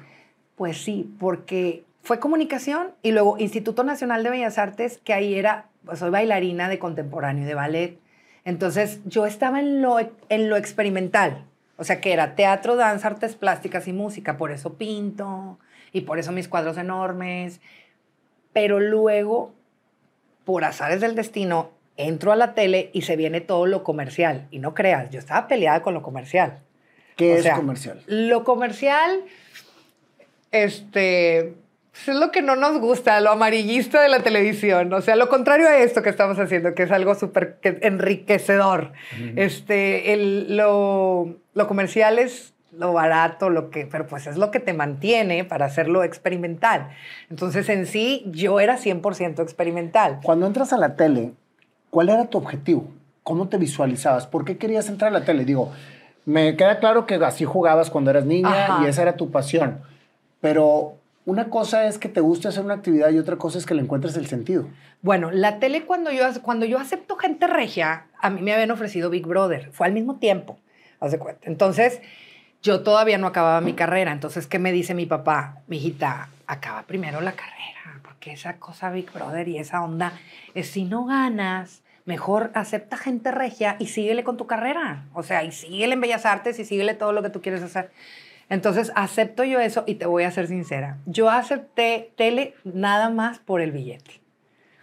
[0.56, 5.66] Pues sí, porque fue comunicación y luego Instituto Nacional de Bellas Artes, que ahí era,
[5.86, 7.98] pues soy bailarina de contemporáneo, de ballet.
[8.46, 11.46] Entonces yo estaba en lo, en lo experimental,
[11.78, 15.60] o sea que era teatro, danza, artes plásticas y música, por eso pinto
[15.92, 17.62] y por eso mis cuadros enormes.
[18.52, 19.54] Pero luego,
[20.46, 24.48] por azares del destino, entro a la tele y se viene todo lo comercial.
[24.52, 26.60] Y no creas, yo estaba peleada con lo comercial.
[27.16, 28.02] ¿Qué o es sea, comercial?
[28.08, 29.24] Lo comercial
[30.54, 31.56] este,
[32.08, 35.68] es lo que no nos gusta, lo amarillista de la televisión, o sea, lo contrario
[35.68, 38.92] a esto que estamos haciendo, que es algo súper enriquecedor.
[39.14, 39.34] Uh -huh.
[39.38, 44.60] este, el, lo, lo, comercial es lo barato, lo que, pero pues es lo que
[44.60, 46.90] te mantiene para hacerlo experimental.
[47.30, 50.20] Entonces, en sí, yo era 100% experimental.
[50.24, 51.34] Cuando entras a la tele,
[51.92, 52.88] ¿cuál era tu objetivo?
[53.22, 54.26] ¿Cómo te visualizabas?
[54.26, 55.46] ¿Por qué querías entrar a la tele?
[55.46, 55.72] Digo,
[56.26, 58.84] me queda claro que así jugabas cuando eras niña Ajá.
[58.84, 59.82] y esa era tu pasión
[60.44, 63.74] pero una cosa es que te guste hacer una actividad y otra cosa es que
[63.74, 64.68] le encuentres el sentido.
[65.02, 69.10] Bueno, la tele cuando yo, cuando yo acepto gente regia, a mí me habían ofrecido
[69.10, 69.72] Big Brother.
[69.72, 70.60] Fue al mismo tiempo,
[71.00, 71.42] haz de cuenta.
[71.50, 72.02] Entonces,
[72.62, 74.12] yo todavía no acababa mi carrera.
[74.12, 75.62] Entonces, ¿qué me dice mi papá?
[75.68, 80.14] Mi hijita, acaba primero la carrera, porque esa cosa Big Brother y esa onda
[80.54, 85.06] es si no ganas, mejor acepta gente regia y síguele con tu carrera.
[85.14, 87.92] O sea, y síguele en Bellas Artes y síguele todo lo que tú quieres hacer.
[88.54, 90.98] Entonces, acepto yo eso y te voy a ser sincera.
[91.08, 94.22] Yo acepté tele nada más por el billete.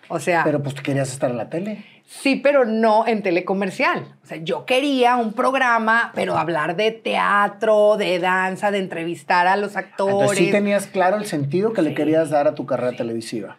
[0.08, 0.42] O sea...
[0.42, 1.84] Pero pues tú querías estar en la tele.
[2.04, 4.16] Sí, pero no en telecomercial.
[4.24, 9.54] O sea, yo quería un programa, pero hablar de teatro, de danza, de entrevistar a
[9.54, 10.14] los actores.
[10.14, 13.58] Entonces sí tenías claro el sentido que le querías dar a tu carrera televisiva.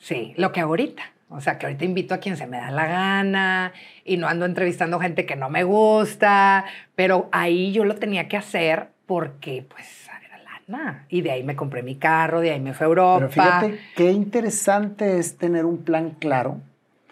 [0.00, 1.04] Sí, lo que ahorita.
[1.28, 3.72] O sea, que ahorita invito a quien se me da la gana
[4.04, 6.64] y no ando entrevistando gente que no me gusta,
[6.96, 11.06] pero ahí yo lo tenía que hacer porque pues era lana.
[11.08, 13.18] Y de ahí me compré mi carro, de ahí me fue a Europa.
[13.18, 16.60] Pero fíjate qué interesante es tener un plan claro.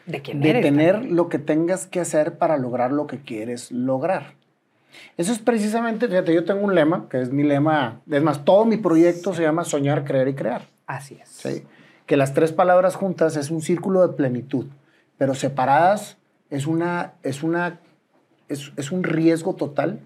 [0.06, 1.16] ¿De quién De eres, tener también?
[1.16, 4.34] lo que tengas que hacer para lograr lo que quieres lograr.
[5.16, 8.64] Eso es precisamente, fíjate, yo tengo un lema, que es mi lema, es más, todo
[8.64, 10.62] mi proyecto se llama soñar, creer y crear.
[10.86, 11.28] Así es.
[11.28, 11.64] ¿sí?
[12.06, 14.66] Que las tres palabras juntas es un círculo de plenitud,
[15.16, 16.18] pero separadas
[16.50, 17.80] es, una, es, una,
[18.48, 20.00] es, es un riesgo total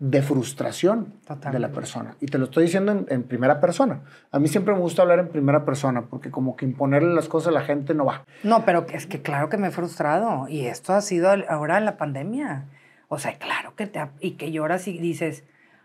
[0.00, 1.50] de frustración Totalmente.
[1.50, 2.14] de la persona.
[2.20, 4.02] Y te lo estoy diciendo en, en primera persona.
[4.30, 7.48] A mí siempre me gusta hablar en primera persona porque como que imponerle las cosas
[7.48, 8.24] a la gente no va.
[8.44, 10.46] No, pero es que claro que me he frustrado.
[10.48, 12.66] Y esto ha sido ahora en la pandemia.
[13.08, 14.00] O sea, claro que te...
[14.20, 15.44] Y que lloras y dices,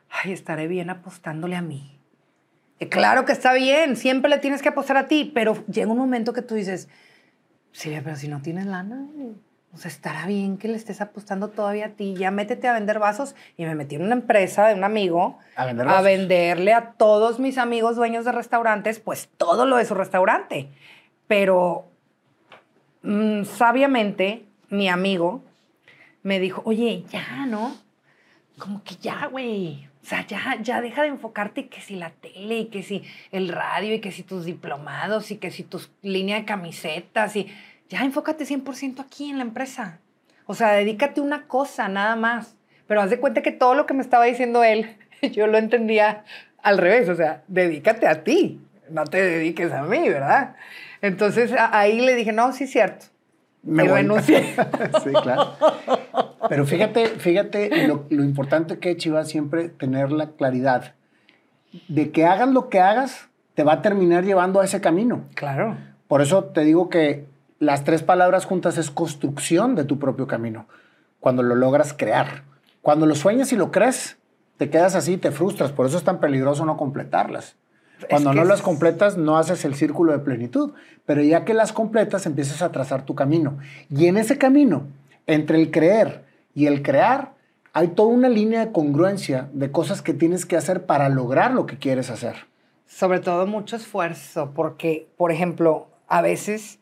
[0.09, 1.99] ay, estaré bien apostándole a mí.
[2.79, 5.97] Que claro que está bien, siempre le tienes que apostar a ti, pero llega un
[5.97, 6.89] momento que tú dices,
[7.71, 9.07] sí, pero si no tienes lana,
[9.73, 12.13] o sea, estará bien que le estés apostando todavía a ti.
[12.15, 13.35] Ya métete a vender vasos.
[13.57, 17.39] Y me metí en una empresa de un amigo A vender a venderle a todos
[17.39, 20.69] mis amigos dueños de restaurantes, pues todo lo de su restaurante.
[21.25, 21.87] Pero
[23.01, 25.43] mm, sabiamente, mi amigo
[26.21, 27.75] me dijo, oye, ya, ¿no?
[28.59, 29.89] Como que ya, güey.
[30.03, 33.47] O sea, ya, ya deja de enfocarte que si la tele y que si el
[33.49, 37.47] radio y que si tus diplomados y que si tus línea de camisetas y
[37.93, 39.99] ya enfócate 100% aquí en la empresa.
[40.47, 42.55] O sea, dedícate a una cosa nada más.
[42.87, 44.97] Pero haz de cuenta que todo lo que me estaba diciendo él,
[45.31, 46.23] yo lo entendía
[46.63, 47.07] al revés.
[47.07, 50.55] O sea, dedícate a ti, no te dediques a mí, ¿verdad?
[51.01, 53.05] Entonces ahí le dije, no, sí cierto.
[53.61, 54.01] Me y voy.
[54.01, 54.43] renuncié.
[55.03, 55.55] sí, claro.
[56.49, 60.95] Pero fíjate, fíjate lo, lo importante que es, Chivas, siempre tener la claridad
[61.87, 65.25] de que hagas lo que hagas, te va a terminar llevando a ese camino.
[65.35, 65.77] Claro.
[66.07, 70.67] Por eso te digo que las tres palabras juntas es construcción de tu propio camino,
[71.19, 72.43] cuando lo logras crear.
[72.81, 74.17] Cuando lo sueñas y lo crees,
[74.57, 77.55] te quedas así, te frustras, por eso es tan peligroso no completarlas.
[78.09, 80.73] Cuando que no las completas, no haces el círculo de plenitud,
[81.05, 83.57] pero ya que las completas, empiezas a trazar tu camino.
[83.89, 84.87] Y en ese camino,
[85.27, 87.33] entre el creer y el crear,
[87.71, 91.65] hay toda una línea de congruencia de cosas que tienes que hacer para lograr lo
[91.65, 92.35] que quieres hacer.
[92.85, 96.79] Sobre todo mucho esfuerzo, porque, por ejemplo, a veces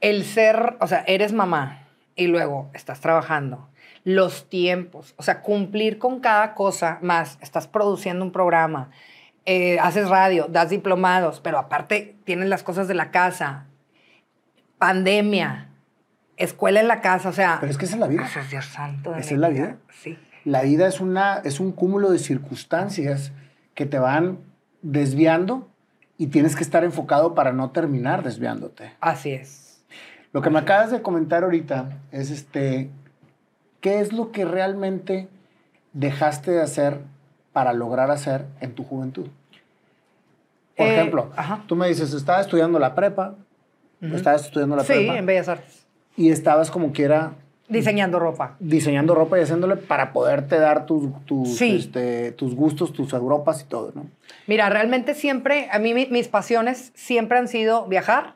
[0.00, 3.68] el ser, o sea, eres mamá y luego estás trabajando,
[4.04, 8.90] los tiempos, o sea, cumplir con cada cosa, más estás produciendo un programa,
[9.44, 13.66] eh, haces radio, das diplomados, pero aparte tienes las cosas de la casa,
[14.78, 15.68] pandemia,
[16.36, 17.58] escuela en la casa, o sea...
[17.60, 18.26] Pero es que esa es la vida.
[18.26, 19.14] Es Dios santo.
[19.14, 19.76] Esa es la vida.
[20.02, 20.18] Sí.
[20.44, 23.32] La vida es, una, es un cúmulo de circunstancias
[23.74, 24.38] que te van
[24.82, 25.68] desviando
[26.16, 28.92] y tienes que estar enfocado para no terminar desviándote.
[29.00, 29.67] Así es.
[30.32, 32.90] Lo que me acabas de comentar ahorita es este,
[33.80, 35.28] ¿qué es lo que realmente
[35.92, 36.98] dejaste de hacer
[37.52, 39.26] para lograr hacer en tu juventud?
[40.76, 41.64] Por Eh, ejemplo, ajá.
[41.66, 43.34] tú me dices, estaba estudiando la prepa,
[44.00, 45.86] estabas estudiando la Sí, prepa en Bellas Artes.
[46.16, 47.32] y estabas como quiera
[47.68, 48.56] Diseñando ropa.
[48.60, 51.76] diseñando ropa y haciéndole para poderte dar tus, tus, Sí.
[51.76, 54.06] este, tus gustos, tus europas y todo, ¿no?
[54.46, 58.34] Mira, realmente siempre, a mí mi- mis pasiones siempre han sido viajar.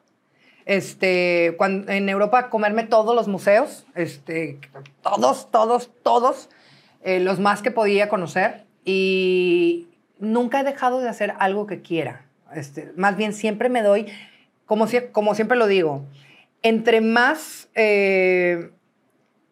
[0.66, 4.58] Este, cuan- en Europa comerme todos los museos, este,
[5.02, 6.48] todos, todos, todos,
[7.02, 12.26] eh, los más que podía conocer y nunca he dejado de hacer algo que quiera.
[12.54, 14.06] Este, más bien siempre me doy,
[14.66, 16.04] como, sie- como siempre lo digo,
[16.62, 18.70] entre más eh,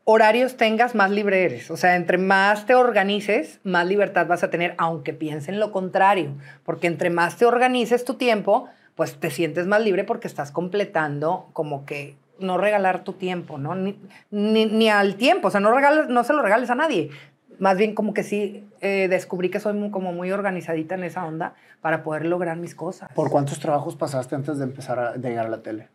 [0.05, 1.71] horarios tengas, más libre eres.
[1.71, 6.35] O sea, entre más te organices, más libertad vas a tener, aunque piensen lo contrario.
[6.65, 11.49] Porque entre más te organices tu tiempo, pues te sientes más libre porque estás completando
[11.53, 13.75] como que no regalar tu tiempo, ¿no?
[13.75, 13.99] Ni,
[14.31, 17.11] ni, ni al tiempo, o sea, no, regales, no se lo regales a nadie.
[17.59, 21.27] Más bien como que sí eh, descubrí que soy muy, como muy organizadita en esa
[21.27, 23.11] onda para poder lograr mis cosas.
[23.15, 25.89] ¿Por cuántos trabajos pasaste antes de empezar a de llegar a la tele?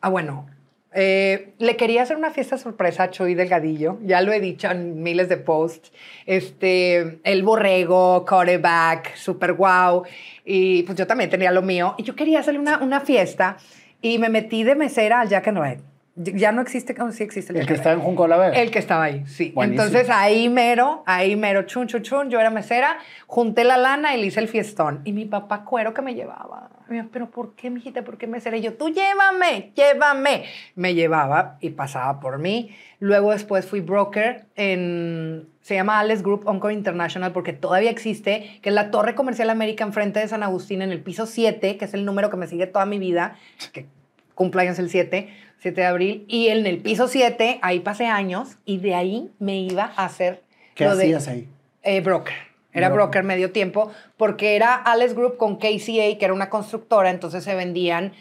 [0.00, 0.46] Ah, bueno,
[0.92, 5.02] Eh, le quería hacer una fiesta sorpresa a Chuy Delgadillo, ya lo he dicho en
[5.02, 5.92] miles de posts.
[6.26, 10.02] Este, el borrego, quarterback, super wow.
[10.44, 11.94] Y pues yo también tenía lo mío.
[11.96, 13.56] Y yo quería hacerle una, una fiesta
[14.02, 15.78] y me metí de mesera al Jack and Red.
[16.16, 17.56] Ya no existe, como sí existe.
[17.58, 18.60] El, que estaba en Junco la Vega.
[18.60, 19.54] El que estaba ahí, sí.
[19.56, 24.20] Entonces ahí mero, ahí mero, chun, chun, chun, yo era mesera, junté la lana y
[24.20, 25.02] le hice el fiestón.
[25.04, 26.68] Y mi papá cuero que me llevaba.
[27.12, 28.02] Pero ¿por qué, mijita?
[28.02, 28.56] ¿Por qué mesera?
[28.56, 30.44] Y yo, tú llévame, llévame.
[30.74, 32.74] Me llevaba y pasaba por mí.
[32.98, 38.68] Luego después fui broker en, se llama Alex Group Onco International porque todavía existe, que
[38.70, 41.94] es la Torre Comercial América enfrente de San Agustín en el piso 7, que es
[41.94, 43.36] el número que me sigue toda mi vida,
[43.72, 43.86] que
[44.34, 45.28] cumpleaños el 7
[45.60, 49.60] 7 de abril, y en el piso 7, ahí pasé años, y de ahí me
[49.60, 50.42] iba a hacer...
[50.74, 51.48] ¿Qué hacías ahí?
[51.82, 52.49] Eh, broker.
[52.72, 53.24] Era broker.
[53.24, 58.12] medio tiempo, porque era Alex Group con KCA, que era una constructora, entonces se vendían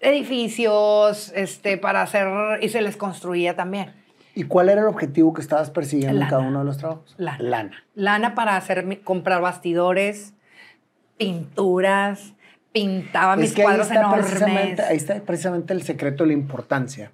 [0.00, 2.28] edificios este, para hacer,
[2.60, 3.92] y se les construía también.
[4.34, 7.14] ¿Y cuál era el objetivo que estabas persiguiendo en cada uno de los trabajos?
[7.16, 7.38] Lana.
[7.42, 7.84] Lana.
[7.94, 10.34] Lana para hacer, comprar bastidores,
[11.16, 12.34] pinturas,
[12.72, 14.78] pintaba mis cuadros enormes.
[14.80, 17.12] Ahí está precisamente el secreto de la importancia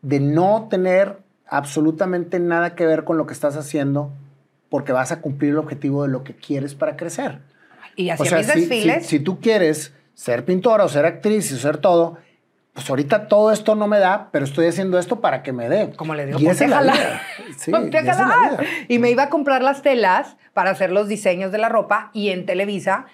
[0.00, 4.10] de no tener absolutamente nada que ver con lo que estás haciendo
[4.68, 7.40] porque vas a cumplir el objetivo de lo que quieres para crecer.
[7.96, 9.06] Y así o mis desfiles.
[9.06, 12.18] Si, tú quieres ser pintora o ser actriz y ser todo,
[12.72, 15.92] pues ahorita todo esto no me da, pero estoy haciendo esto para que me dé.
[15.96, 16.94] Como le digo, y esa la
[17.56, 17.72] Sí,
[18.88, 22.10] y, y me iba a comprar las telas para hacer los diseños de la ropa
[22.12, 23.06] y en Televisa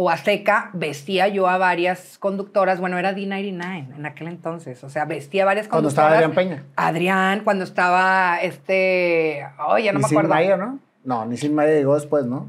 [0.00, 5.06] o Azteca, vestía yo a varias conductoras, bueno, era D99 en aquel entonces, o sea,
[5.06, 6.06] vestía a varias conductoras.
[6.06, 6.64] Cuando estaba Adrián Peña.
[6.76, 10.28] Adrián, cuando estaba este, oh, ya no me acuerdo.
[10.28, 10.78] Maya, ¿no?
[11.08, 12.48] No, Nisin Maya llegó después, ¿no?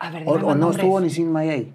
[0.00, 1.72] A ver, o, o no estuvo Nisin Maya ahí.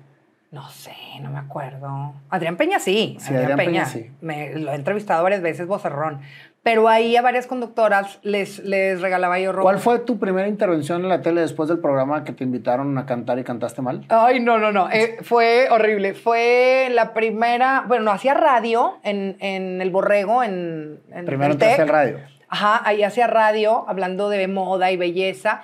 [0.51, 2.11] No sé, no me acuerdo.
[2.29, 3.15] Adrián Peña sí.
[3.21, 4.11] sí Adrián, Peña, sí.
[4.19, 6.19] Me, lo he entrevistado varias veces, vocerrón.
[6.61, 9.61] Pero ahí a varias conductoras les, les regalaba yo ropa.
[9.61, 13.05] ¿Cuál fue tu primera intervención en la tele después del programa que te invitaron a
[13.05, 14.03] cantar y cantaste mal?
[14.09, 14.89] Ay, no, no, no.
[14.91, 16.15] Eh, fue horrible.
[16.15, 17.85] Fue la primera.
[17.87, 20.99] Bueno, no, hacía radio en, en El Borrego, en.
[21.13, 22.17] en Primero entraste al radio.
[22.49, 25.63] Ajá, ahí hacía radio hablando de moda y belleza.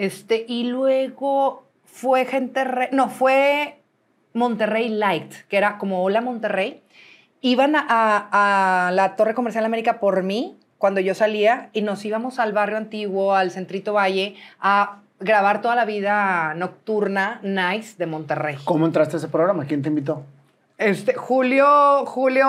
[0.00, 2.64] Este, y luego fue gente.
[2.92, 3.82] no, fue
[4.32, 6.82] Monterrey Light, que era como Hola Monterrey
[7.42, 12.52] iban a, la Torre Comercial América por mí cuando yo salía y nos íbamos al
[12.52, 18.56] barrio antiguo, al Centrito Valle, a grabar toda la vida nocturna nice de Monterrey.
[18.64, 19.66] ¿Cómo entraste a ese programa?
[19.66, 20.24] ¿Quién te invitó?
[20.78, 22.46] Este, Julio, Julio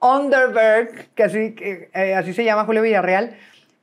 [0.00, 3.36] Underberg, que así, eh, así se llama Julio Villarreal,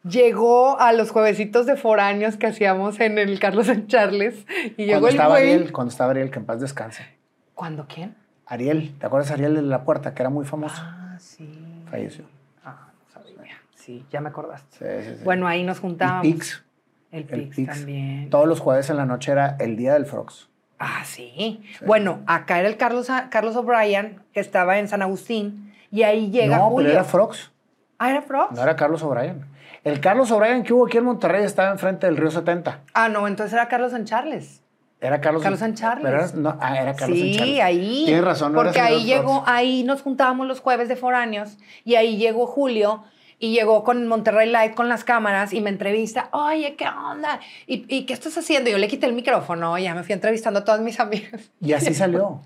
[0.07, 4.45] llegó a los juevesitos de foráneos que hacíamos en el Carlos en Charles
[4.77, 7.05] y llegó el estaba Ariel, cuando estaba Ariel, que en paz descanse.
[7.53, 8.15] ¿Cuándo quién?
[8.45, 10.81] Ariel, ¿te acuerdas de Ariel de la Puerta, que era muy famoso?
[10.83, 11.83] Ah, sí.
[11.89, 12.25] Falleció.
[12.63, 13.61] Ah, no sabía.
[13.75, 14.77] Sí, ya me acordaste.
[14.77, 15.23] Sí, sí, sí.
[15.23, 16.25] Bueno, ahí nos juntábamos.
[16.25, 16.63] El Pix.
[17.11, 18.29] El, Pix, también.
[18.29, 20.49] Todos los jueves en la noche era el día del Frogs.
[20.79, 21.63] Ah, sí.
[21.85, 26.57] Bueno, acá era el Carlos, Carlos O'Brien, que estaba en San Agustín, y ahí llega
[26.57, 27.51] no, pero era Frogs.
[27.99, 28.53] Ah, era Frogs.
[28.55, 29.45] No era Carlos O'Brien.
[29.83, 32.81] El Carlos O'Brien que hubo aquí en Monterrey estaba enfrente del Río 70.
[32.93, 34.61] Ah, no, entonces era Carlos San Charles.
[35.01, 36.07] Era Carlos, Carlos San Charles.
[36.07, 38.03] Era, no, ah, era Carlos sí, San ahí.
[38.05, 38.53] Tienes razón.
[38.53, 43.03] porque ahí llegó, ahí nos juntábamos los jueves de foráneos y ahí llegó Julio
[43.37, 46.29] y llegó con Monterrey Light con las cámaras y me entrevista.
[46.31, 47.41] Oye, ¿qué onda?
[47.67, 48.69] ¿Y, ¿Y, qué estás haciendo?
[48.69, 51.51] Yo le quité el micrófono, ya me fui entrevistando a todas mis amigas.
[51.59, 52.39] Y así salió.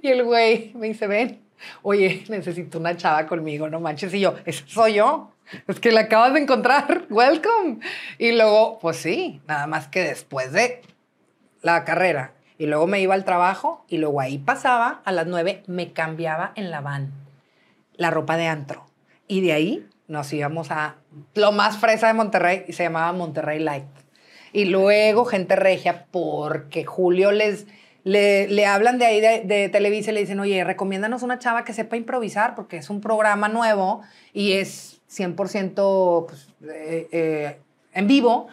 [0.00, 1.40] y el güey me dice, ven,
[1.82, 4.14] oye, necesito una chava conmigo, no manches.
[4.14, 5.33] Y yo, ¿eso soy yo?
[5.68, 7.80] Es que la acabas de encontrar, welcome.
[8.18, 10.82] Y luego, pues sí, nada más que después de
[11.62, 15.62] la carrera y luego me iba al trabajo y luego ahí pasaba, a las nueve
[15.66, 17.12] me cambiaba en la van
[17.96, 18.86] la ropa de antro.
[19.26, 20.96] Y de ahí nos íbamos a
[21.34, 23.86] lo más fresa de Monterrey y se llamaba Monterrey Light.
[24.52, 27.66] Y luego gente regia porque Julio les...
[28.06, 31.72] Le, le hablan de ahí de, Televisa y le dicen, oye, recomiéndanos una chava que
[31.72, 34.02] sepa improvisar porque es un programa nuevo
[34.34, 37.58] y es 100% pues, eh, eh,
[37.92, 38.48] en vivo.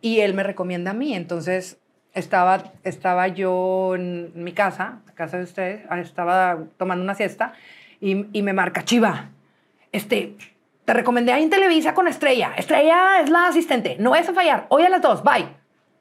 [0.00, 1.14] Y él me recomienda a mí.
[1.14, 1.78] Entonces
[2.14, 7.54] estaba, estaba yo en mi casa, casa de ustedes, ah, estaba tomando una siesta
[8.00, 9.30] y, y, me marca, Chiva,
[9.90, 10.36] este,
[10.84, 12.52] te recomendé ahí en Televisa con Estrella.
[12.56, 15.48] Estrella es la asistente, no es a fallar, hoy a las dos, bye.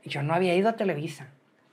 [0.03, 1.28] Y yo no había ido a Televisa,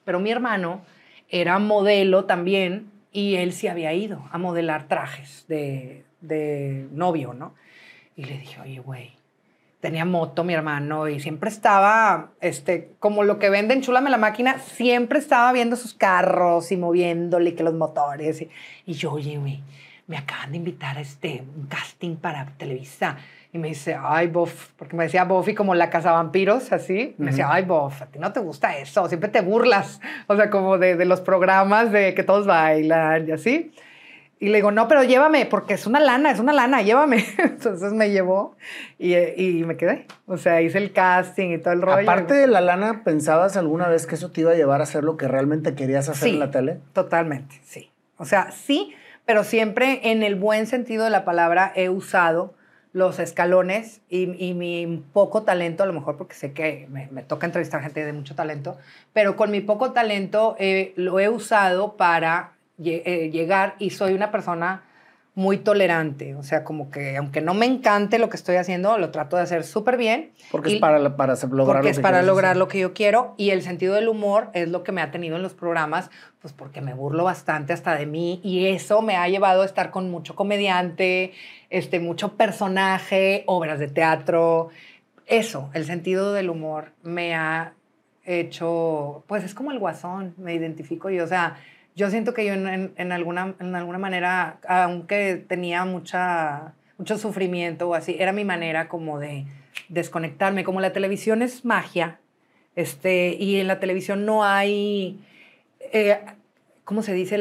[0.04, 0.82] pero mi hermano
[1.28, 7.54] era modelo también y él sí había ido a modelar trajes de, de novio, ¿no?
[8.16, 9.12] Y le dije, oye, güey,
[9.84, 14.58] tenía moto mi hermano y siempre estaba, este, como lo que venden Chulame la máquina,
[14.58, 18.46] siempre estaba viendo sus carros y moviéndole que los motores.
[18.86, 19.60] Y, yo, oye, güey,
[20.06, 23.18] me acaban de invitar a este, un casting para Televisa.
[23.52, 27.14] Y me dice, ay, Bof, porque me decía Buffy como la casa vampiros, así.
[27.18, 30.00] Me decía, ay, Bof, a ti no te gusta eso, siempre te burlas.
[30.28, 33.72] O sea, como de, de los programas de que todos bailan y así.
[34.40, 37.24] Y le digo, no, pero llévame, porque es una lana, es una lana, llévame.
[37.38, 38.56] Entonces me llevó
[38.98, 40.06] y, y, me quedé.
[40.26, 42.02] O sea, hice el casting y todo el rollo.
[42.02, 45.04] Aparte de la lana, ¿pensabas alguna vez que eso te iba a llevar a hacer
[45.04, 46.80] lo que realmente querías hacer en la tele?
[46.92, 47.90] Totalmente, sí.
[48.16, 52.54] O sea, sí, pero siempre en el buen sentido de la palabra he usado
[52.94, 57.82] los escalones y, mi poco talento, a lo mejor porque sé que me, toca entrevistar
[57.82, 58.78] gente de mucho talento,
[59.12, 64.82] pero con mi poco talento eh, lo he usado para llegar y soy una persona
[65.36, 69.10] muy tolerante, o sea, como que aunque no me encante lo que estoy haciendo, lo
[69.10, 70.30] trato de hacer súper bien.
[70.52, 73.34] Porque es para, para lograr porque es para lograr lo que yo quiero.
[73.36, 76.08] Y el sentido del humor es lo que me ha tenido en los programas,
[76.40, 78.40] pues porque me burlo bastante hasta de mí.
[78.44, 81.32] Y eso me ha llevado a estar con mucho comediante,
[81.68, 84.68] este, mucho personaje, obras de teatro.
[85.26, 87.72] Eso, el sentido del humor me ha
[88.24, 91.56] hecho, pues es como el guasón, me identifico yo, o sea,
[91.94, 97.94] yo siento que yo en, alguna, en alguna manera, aunque tenía mucha, mucho sufrimiento o
[97.94, 99.46] así, era mi manera como de
[99.88, 100.64] desconectarme.
[100.64, 102.18] Como la televisión es magia,
[102.74, 105.20] este, y en la televisión no hay,
[105.92, 106.18] eh,
[106.84, 107.38] ¿cómo se dice?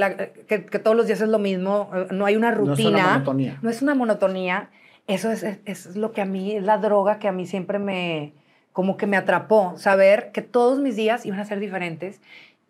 [0.47, 2.67] que, todos los días es lo mismo, eh, no hay una rutina.
[2.67, 3.59] No es una monotonía.
[3.63, 4.69] No es una monotonía.
[5.07, 8.33] Eso es, es, lo que a mí, es la droga que a mí siempre me,
[8.71, 12.21] como que me atrapó, saber que todos mis días iban a ser diferentes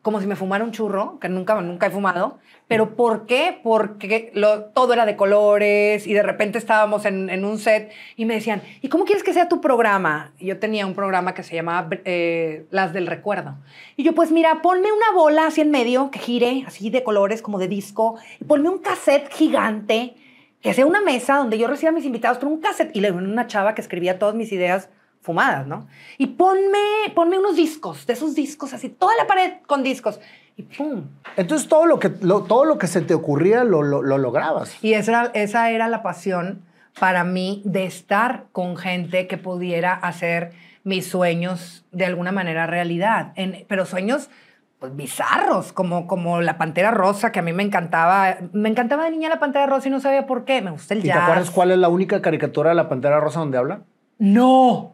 [0.03, 2.37] como si me fumara un churro, que nunca, nunca he fumado.
[2.67, 3.57] ¿Pero por qué?
[3.63, 4.33] Porque
[4.73, 8.89] todo era de colores y de repente estábamos en, un set y me decían, ¿y
[8.89, 10.33] cómo quieres que sea tu programa?
[10.39, 13.55] Y yo tenía un programa que se llamaba eh, Las del Recuerdo.
[13.95, 17.41] Y yo, pues mira, ponme una bola así en medio que gire, así de colores,
[17.41, 20.15] como de disco, y ponme un cassette gigante,
[20.61, 22.93] que sea una mesa donde yo reciba a mis invitados, pero un cassette.
[22.93, 24.89] Y le una chava que escribía todas mis ideas
[25.23, 25.87] fumadas, ¿no?
[26.17, 30.19] Y ponme, ponme unos discos, de esos discos así, toda la pared con discos.
[30.55, 31.05] Y ¡pum!
[31.37, 34.77] Entonces todo lo que, todo lo que se te ocurría lo, lo, lograbas.
[34.83, 36.61] Y esa, esa era la pasión
[36.99, 40.51] para mí de estar con gente que pudiera hacer
[40.83, 43.31] mis sueños de alguna manera realidad.
[43.35, 44.29] En, pero sueños
[44.77, 48.35] pues, bizarros, como, como la Pantera Rosa, que a mí me encantaba.
[48.51, 50.61] Me encantaba de niña la Pantera Rosa y no sabía por qué.
[50.61, 51.15] Me gusta el jazz.
[51.15, 53.81] ¿Y te acuerdas cuál es la única caricatura de la Pantera Rosa donde habla?
[54.19, 54.92] No.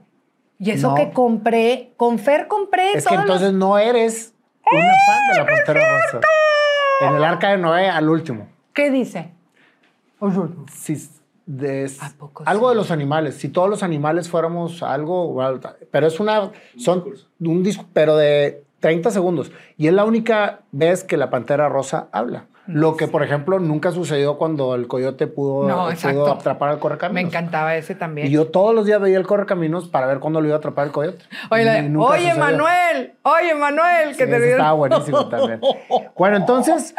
[0.59, 2.91] Y eso que compré, con Fer compré.
[2.93, 4.33] Es que entonces no eres
[4.69, 6.27] una fan de la Pantera Rosa.
[7.01, 8.49] En el arca de Noé, al último.
[8.73, 9.31] ¿Qué dice?
[10.73, 11.09] Sí,
[11.45, 11.89] de,
[12.45, 13.35] algo de los animales.
[13.35, 15.41] Si todos los animales fuéramos algo,
[15.91, 17.05] pero es una, son
[17.39, 19.51] un disco, pero de 30 segundos.
[19.77, 22.47] Y es la única vez que la Pantera Rosa habla.
[22.71, 27.13] Lo que, por ejemplo, nunca sucedió cuando el coyote pudo, atrapar al correcaminos.
[27.15, 28.27] Me encantaba ese también.
[28.27, 30.85] Y yo todos los días veía el correcaminos para ver cuándo lo iba a atrapar
[30.85, 31.25] el coyote.
[31.49, 35.61] Oye, oye Manuel, oye Manuel, que te Estaba buenísimo también.
[36.15, 36.93] Bueno, entonces,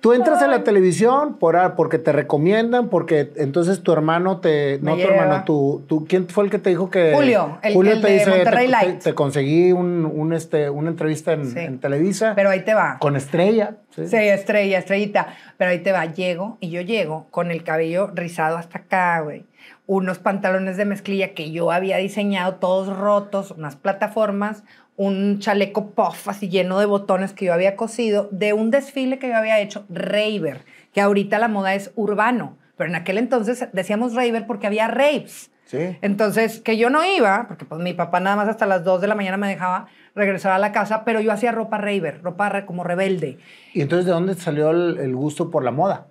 [0.00, 4.78] tú entras a la televisión por, porque te recomiendan, porque entonces tu hermano te...
[4.82, 7.12] no tu hermano, tu, tu, ¿quién fue el que te dijo que...
[7.14, 11.56] Julio, el, Julio te dice, Monterrey te, te, conseguí un, un, este, una entrevista en,
[11.56, 12.34] en Televisa.
[12.36, 12.98] Pero ahí te va.
[13.00, 13.76] Con Estrella.
[13.94, 15.34] Sí, estrella, estrellita.
[15.58, 19.44] Pero ahí te va, llego y yo llego con el cabello rizado hasta acá, güey.
[19.86, 24.64] Unos pantalones de mezclilla que yo había diseñado, todos rotos, unas plataformas,
[24.96, 29.28] un chaleco puff así lleno de botones que yo había cosido, de un desfile que
[29.28, 32.56] yo había hecho, Raver, que ahorita la moda es urbano.
[32.76, 35.50] Pero en aquel entonces decíamos Raver porque había raves.
[35.72, 35.96] Sí.
[36.02, 39.06] Entonces, que yo no iba, porque pues mi papá nada más hasta las 2 de
[39.06, 42.84] la mañana me dejaba, regresar a la casa, pero yo hacía ropa raver, ropa como
[42.84, 43.38] rebelde.
[43.72, 46.08] ¿Y entonces de dónde salió el, gusto por la moda?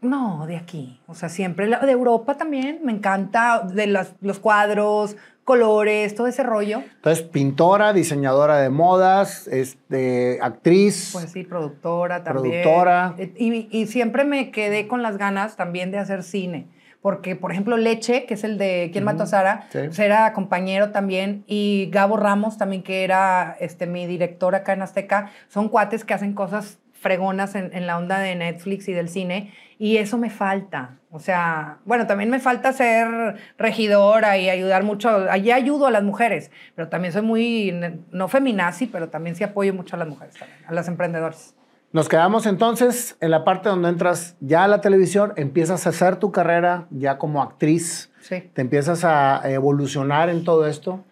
[0.00, 0.98] No, de aquí.
[1.06, 2.80] O sea, siempre de Europa también.
[2.82, 6.82] Me encanta de los cuadros, colores, todo ese rollo.
[6.96, 11.10] Entonces, pintora, diseñadora de modas, este, actriz.
[11.12, 12.62] Pues sí, productora también.
[12.62, 13.14] Productora.
[13.18, 16.68] Y, y siempre me quedé con las ganas también de hacer cine
[17.04, 19.66] porque, por ejemplo, Leche, que es el de ¿Quién mató a Sara?
[19.70, 24.80] Pues era compañero también, y Gabo Ramos también, que era este, mi director acá en
[24.80, 29.52] Azteca, son cuates que hacen cosas fregonas en, la onda de Netflix y del cine,
[29.78, 30.96] y eso me falta.
[31.10, 36.04] O sea, bueno, también me falta ser regidora y ayudar mucho, allí ayudo a las
[36.04, 40.36] mujeres, pero también soy muy, no feminazi, pero también sí apoyo mucho a las mujeres,
[40.66, 41.54] a las emprendedoras.
[41.94, 46.16] Nos quedamos entonces en la parte donde entras ya a la televisión, empiezas a hacer
[46.16, 51.04] tu carrera ya como actriz, te empiezas a evolucionar en todo esto.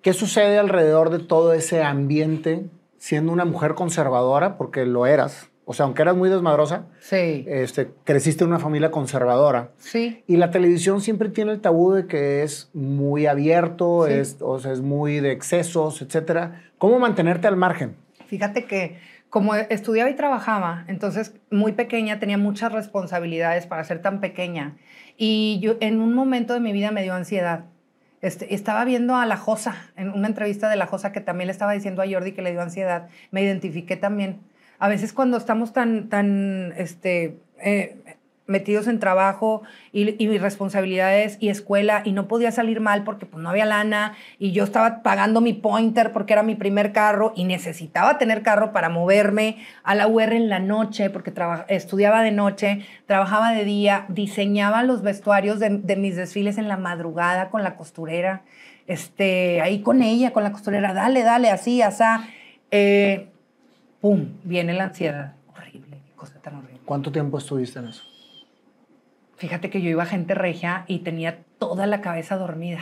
[0.00, 2.64] ¿Qué sucede alrededor de todo ese ambiente
[2.96, 4.56] siendo una mujer conservadora?
[4.56, 7.44] Porque lo eras, O sea, aunque eras muy desmadrosa, Sí.
[7.46, 9.70] este, creciste en una familia conservadora.
[9.76, 10.24] Sí.
[10.26, 14.14] Y la televisión siempre tiene el tabú de que es muy abierto, Sí.
[14.14, 16.62] es, o sea, es muy de excesos, etcétera.
[16.78, 17.96] ¿Cómo mantenerte al margen?
[18.26, 18.98] Fíjate que
[19.32, 24.76] como estudiaba y trabajaba, entonces muy pequeña tenía muchas responsabilidades para ser tan pequeña.
[25.16, 27.64] Y yo en un momento de mi vida me dio ansiedad.
[28.20, 31.52] Este, estaba viendo a La Josa, en una entrevista de La Josa que también le
[31.52, 33.08] estaba diciendo a Jordi que le dio ansiedad.
[33.30, 34.40] Me identifiqué también.
[34.78, 38.01] A veces cuando estamos tan, tan este, eh,
[38.46, 39.62] metidos en trabajo
[39.92, 44.14] y, y responsabilidades y escuela y no podía salir mal porque pues, no había lana
[44.38, 48.72] y yo estaba pagando mi pointer porque era mi primer carro y necesitaba tener carro
[48.72, 51.32] para moverme a la UR en la noche porque
[51.68, 56.76] estudiaba de noche, trabajaba de día, diseñaba los vestuarios de, de mis desfiles en la
[56.76, 58.42] madrugada con la costurera,
[58.86, 62.24] este, ahí con ella, con la costurera, dale, dale, así, asá.
[62.70, 63.28] Eh,
[64.00, 64.26] ¡Pum!
[64.42, 65.34] Viene la ansiedad.
[65.54, 66.80] Horrible, cosa tan horrible.
[66.84, 68.11] ¿Cuánto tiempo estuviste en eso?
[69.42, 72.78] Fíjate que yo iba a gente regia y tenía toda la cabeza dormida,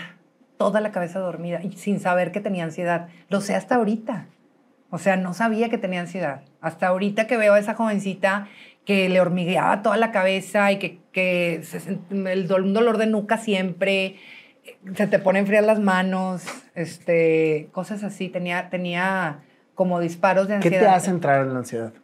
[0.59, 3.09] toda la cabeza dormida y sin saber que tenía ansiedad.
[3.31, 4.27] Lo sé hasta ahorita.
[4.91, 6.43] O sea, no sabía que tenía ansiedad.
[6.61, 8.47] Hasta ahorita que veo a esa jovencita
[8.85, 13.07] que le hormigueaba toda la cabeza y que, que se sent- el un dolor de
[13.07, 14.17] nuca siempre,
[14.95, 16.45] se te ponen frías las manos,
[16.75, 18.29] este, cosas así.
[18.29, 19.39] Tenía, tenía
[19.75, 20.81] como disparos de ¿Qué ansiedad.
[20.81, 21.95] te hace entrar en la ansiedad?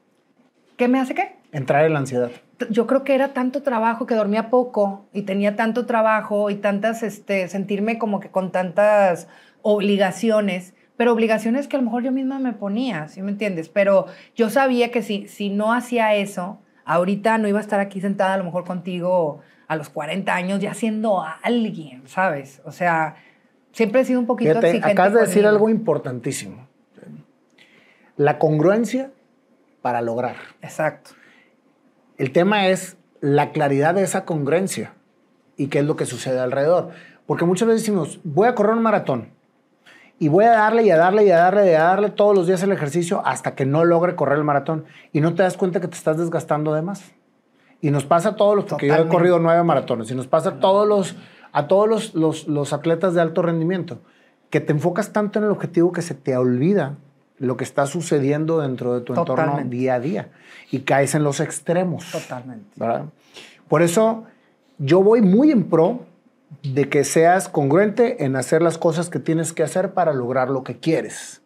[0.79, 1.37] ¿Qué me hace qué?
[1.53, 2.31] Entrar en la ansiedad.
[2.71, 7.03] Yo creo que era tanto trabajo que dormía poco y tenía tanto trabajo y tantas,
[7.03, 9.29] este, sentirme como que con tantas
[9.63, 13.69] obligaciones, pero obligaciones que a lo mejor yo misma me ponía, ¿sí me entiendes?
[13.69, 18.01] Pero yo sabía que si, si no hacía eso, ahorita no iba a estar aquí
[18.01, 22.63] sentada a lo mejor contigo a los 40 años ya siendo alguien, ¿sabes?
[22.65, 23.17] O sea,
[23.73, 26.67] siempre he sido un poquito Fíjate, exigente acabas de decir algo importantísimo.
[28.17, 29.11] La congruencia
[29.83, 30.37] para lograr.
[30.63, 31.11] Exacto.
[32.19, 34.95] El tema es la claridad de esa congruencia
[35.57, 36.91] y qué es lo que sucede alrededor.
[37.27, 39.29] Porque muchas veces decimos, voy a correr un maratón
[40.19, 42.47] y voy a darle y a darle y a darle y a darle todos los
[42.47, 44.87] días el ejercicio hasta que no logre correr el maratón.
[45.13, 47.03] Y no te das cuenta que te estás desgastando de más.
[47.83, 50.49] Y nos pasa a todos los, porque yo he corrido nueve maratones, y nos pasa
[50.49, 51.15] a todos los,
[51.53, 54.01] a todos los, los, los atletas de alto rendimiento,
[54.49, 56.97] que te enfocas tanto en el objetivo que se te olvida
[57.39, 60.29] lo que está sucediendo dentro de tu entorno día a día
[60.71, 62.11] y caes en los extremos.
[62.11, 62.67] Totalmente.
[62.77, 63.07] ¿verdad?
[63.69, 64.25] Por eso
[64.79, 66.07] yo voy muy en pro
[66.63, 70.63] de que seas congruente en hacer las cosas que tienes que hacer para lograr lo
[70.63, 71.43] que quieres.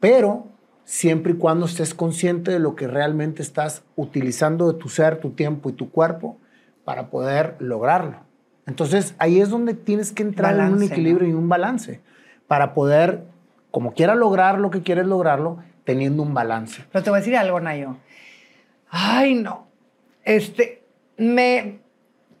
[0.00, 0.46] Pero
[0.84, 5.30] siempre y cuando estés consciente de lo que realmente estás utilizando de tu ser, tu
[5.30, 6.38] tiempo y tu cuerpo
[6.84, 8.16] para poder lograrlo.
[8.66, 11.34] Entonces ahí es donde tienes que entrar en un equilibrio ¿no?
[11.34, 12.00] y un balance
[12.46, 13.24] para poder,
[13.72, 16.84] como quiera lograr lo que quieres lograrlo, teniendo un balance.
[16.92, 17.96] Pero te voy a decir algo, Nayo.
[18.90, 19.66] Ay, no.
[20.24, 20.84] Este,
[21.16, 21.80] me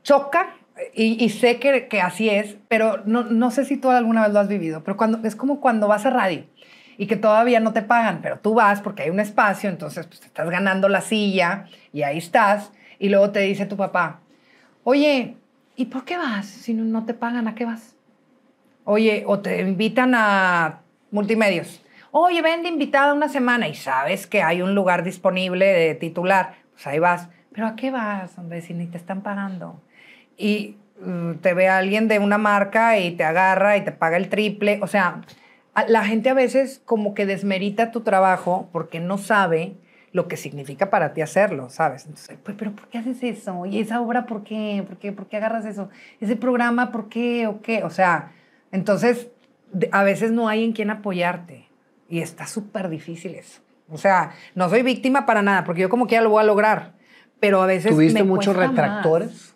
[0.04, 0.54] choca
[0.94, 4.40] y, sé que, que así es, pero no, no sé si tú alguna vez lo
[4.40, 6.44] has vivido, pero cuando, es como cuando vas a radio
[6.98, 10.20] y que todavía no te pagan, pero tú vas porque hay un espacio, entonces pues,
[10.20, 14.20] te estás ganando la silla y ahí estás, y luego te dice tu papá,
[14.84, 15.36] oye,
[15.76, 16.46] ¿y por qué vas?
[16.46, 17.96] Si no, no te pagan, ¿a qué vas?
[18.84, 20.81] Oye, o te invitan a
[21.12, 21.80] multimedios.
[22.10, 26.56] Oye, ven de invitada una semana y sabes que hay un lugar disponible de titular.
[26.72, 27.28] Pues ahí vas.
[27.52, 29.80] ¿Pero a qué vas, hombre, si ni te están pagando?
[30.36, 34.28] Y mm, te ve alguien de una marca y te agarra y te paga el
[34.28, 34.80] triple.
[34.82, 35.22] O sea,
[35.88, 39.74] la gente a veces como que desmerita tu trabajo porque no sabe
[40.12, 42.04] lo que significa para ti hacerlo, ¿sabes?
[42.04, 43.64] Entonces, "Pues, pero ¿por qué haces eso?
[43.64, 44.84] ¿Y esa obra por qué?
[44.86, 45.88] ¿Por qué, ¿Por qué agarras eso?
[46.20, 47.82] ¿Ese programa por qué o qué?
[47.84, 48.32] O sea,
[48.72, 49.28] entonces
[49.90, 51.68] a veces no hay en quien apoyarte
[52.08, 53.60] y está súper difícil eso.
[53.90, 56.46] O sea, no soy víctima para nada, porque yo como que ya lo voy a
[56.46, 56.94] lograr,
[57.40, 58.68] pero a veces ¿Tuviste me muchos más.
[58.68, 59.54] retractores?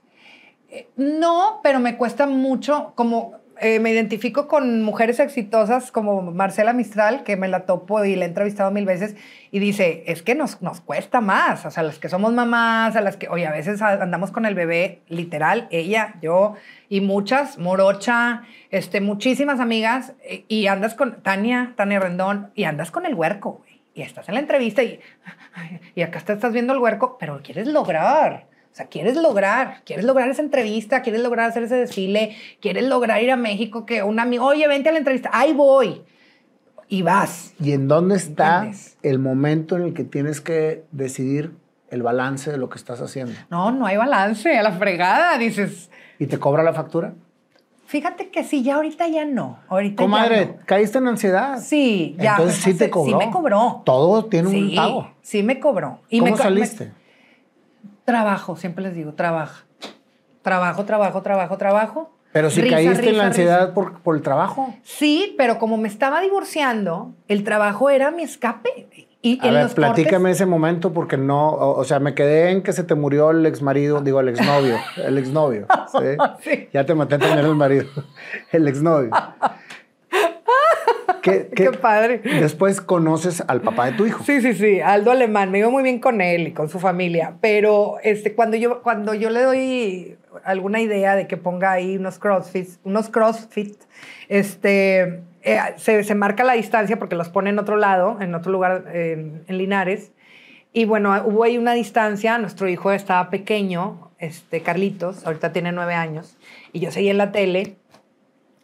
[0.96, 7.24] No, pero me cuesta mucho, como eh, me identifico con mujeres exitosas como Marcela Mistral,
[7.24, 9.16] que me la topo y la he entrevistado mil veces,
[9.50, 13.00] y dice, es que nos, nos cuesta más, o sea, las que somos mamás, a
[13.00, 16.54] las que, oye, a veces andamos con el bebé, literal, ella, yo,
[16.88, 22.90] y muchas, Morocha, este, muchísimas amigas, eh, y andas con Tania, Tania Rendón, y andas
[22.90, 23.62] con el huerco,
[23.94, 25.00] y estás en la entrevista y,
[25.94, 28.55] y acá estás viendo el huerco, pero quieres lograr.
[28.76, 33.22] O sea, quieres lograr, quieres lograr esa entrevista, quieres lograr hacer ese desfile, quieres lograr
[33.22, 36.02] ir a México, que un amigo, oye, vente a la entrevista, ahí voy.
[36.86, 37.54] Y vas.
[37.58, 38.98] ¿Y en dónde está ¿Entiendes?
[39.02, 41.52] el momento en el que tienes que decidir
[41.88, 43.32] el balance de lo que estás haciendo?
[43.48, 45.88] No, no hay balance, a la fregada, dices.
[46.18, 47.14] ¿Y te cobra la factura?
[47.86, 49.58] Fíjate que sí, ya ahorita ya no.
[49.68, 50.56] Ahorita Comadre, no.
[50.66, 51.60] ¿caíste en ansiedad?
[51.62, 52.32] Sí, ya.
[52.32, 53.18] Entonces sí te cobró.
[53.18, 53.80] Sí me cobró.
[53.86, 55.10] Todo tiene un pago.
[55.22, 56.00] Sí me cobró.
[56.10, 56.84] Y ¿Cómo me co- saliste?
[56.84, 57.05] me-
[58.06, 59.66] trabajo, siempre les digo, trabaja.
[60.40, 62.12] Trabajo, trabajo, trabajo, trabajo.
[62.32, 63.74] Pero si Risa, caíste en la ansiedad risa.
[63.74, 64.74] por, por el trabajo.
[64.82, 69.06] Sí, pero como me estaba divorciando, el trabajo era mi escape.
[69.22, 72.14] Y A en ver, los platícame cortes- ese momento porque no, o, o sea, me
[72.14, 75.66] quedé en que se te murió el exmarido, digo, el exnovio, el exnovio.
[75.92, 76.16] ¿sí?
[76.44, 76.68] Sí.
[76.72, 77.86] Ya te maté también el marido,
[78.52, 79.10] el exnovio.
[81.32, 82.18] ¿Qué, Qué padre.
[82.18, 84.22] Después conoces al papá de tu hijo.
[84.24, 87.34] Sí, sí, sí, Aldo Alemán, me iba muy bien con él y con su familia,
[87.40, 92.18] pero este, cuando, yo, cuando yo le doy alguna idea de que ponga ahí unos
[92.18, 93.76] crossfit, unos crossfit,
[94.28, 98.52] este, eh, se, se marca la distancia porque los pone en otro lado, en otro
[98.52, 100.12] lugar, en, en Linares,
[100.72, 105.94] y bueno, hubo ahí una distancia, nuestro hijo estaba pequeño, este, Carlitos, ahorita tiene nueve
[105.94, 106.36] años,
[106.72, 107.76] y yo seguía en la tele,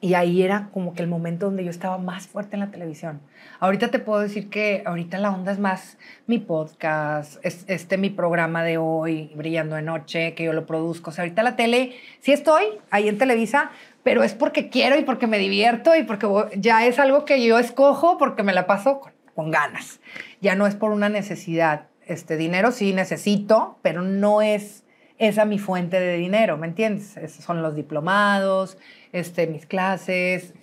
[0.02, 3.20] y ahí era como que el momento donde yo estaba más fuerte en la televisión.
[3.60, 5.96] Ahorita te puedo decir que ahorita la onda es más
[6.26, 11.10] mi podcast, es, este mi programa de hoy, Brillando de Noche, que yo lo produzco.
[11.10, 13.70] O sea, ahorita la tele, sí estoy ahí en Televisa,
[14.02, 16.26] pero es porque quiero y porque me divierto y porque
[16.56, 19.02] ya es algo que yo escojo porque me la paso
[19.36, 20.00] con, ganas.
[20.40, 21.86] Ya no es por una necesidad.
[22.06, 24.82] Este dinero sí necesito, pero no es
[25.18, 27.16] esa mi fuente de dinero, ¿me entiendes?
[27.38, 28.78] Son los diplomados,
[29.12, 30.54] este, mis clases,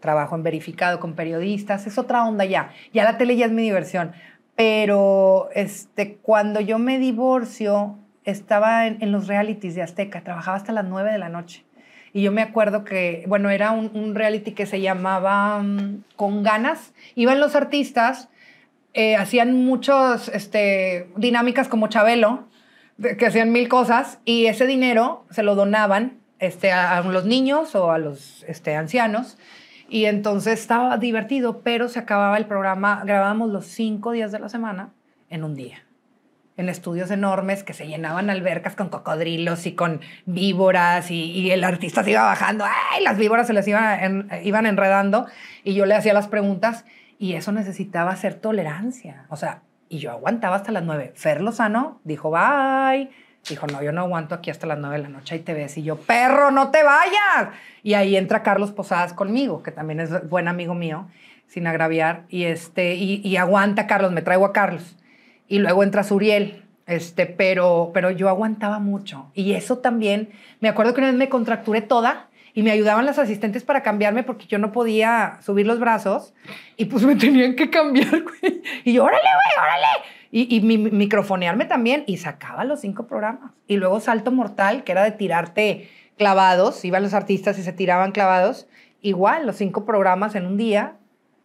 [0.00, 2.70] trabajo en verificado con periodistas, es otra onda ya.
[2.92, 4.12] Ya la tele ya es mi diversión.
[4.56, 10.84] Pero este, cuando yo me divorcio, estaba en, los realities de Azteca, trabajaba hasta las
[10.84, 11.64] 9 de la noche.
[12.12, 16.92] Y yo me acuerdo que, bueno, era un, reality que se llamaba mm, Con Ganas.
[17.14, 18.28] Iban los artistas,
[18.94, 22.48] eh, hacían muchas este, dinámicas como Chabelo,
[23.16, 27.90] que hacían mil cosas, y ese dinero se lo donaban este, a, los niños o
[27.90, 29.38] a los este, ancianos.
[29.88, 34.48] Y entonces estaba divertido, pero se acababa el programa, grabábamos los cinco días de la
[34.48, 34.90] semana
[35.30, 35.84] en un día.
[36.58, 41.62] En estudios enormes que se llenaban albercas con cocodrilos y con víboras y, y el
[41.64, 43.02] artista se iba bajando, ¡ay!
[43.02, 45.26] Las víboras se les iban, en- iban enredando
[45.64, 46.84] y yo le hacía las preguntas
[47.18, 49.24] y eso necesitaba hacer tolerancia.
[49.28, 51.12] O sea, y yo aguantaba hasta las nueve.
[51.14, 53.08] Fer Lozano dijo, bye.
[53.48, 55.76] Dijo, no, yo no aguanto aquí hasta las nueve de la noche, ahí te ves.
[55.78, 57.54] Y yo, perro, no te vayas.
[57.82, 61.08] Y ahí entra Carlos Posadas conmigo, que también es buen amigo mío,
[61.46, 62.24] sin agraviar.
[62.28, 64.96] Y, este, y, y aguanta Carlos, me traigo a Carlos.
[65.48, 69.30] Y luego entra Suriel, este, pero, pero yo aguantaba mucho.
[69.34, 70.30] Y eso también,
[70.60, 74.24] me acuerdo que una vez me contracturé toda y me ayudaban las asistentes para cambiarme
[74.24, 76.34] porque yo no podía subir los brazos
[76.76, 78.24] y pues me tenían que cambiar.
[78.84, 79.86] Y yo, órale, güey, órale.
[80.30, 83.52] Y, y mi, mi- microfonearme también y sacaba los cinco programas.
[83.66, 88.12] Y luego Salto Mortal, que era de tirarte clavados, iban los artistas y se tiraban
[88.12, 88.66] clavados.
[89.00, 90.94] Igual, los cinco programas en un día.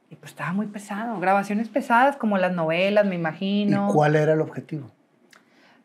[0.09, 1.19] Y pues estaba muy pesado.
[1.19, 3.88] Grabaciones pesadas como las novelas, me ¿Y imagino.
[3.91, 4.91] cuál era el objetivo?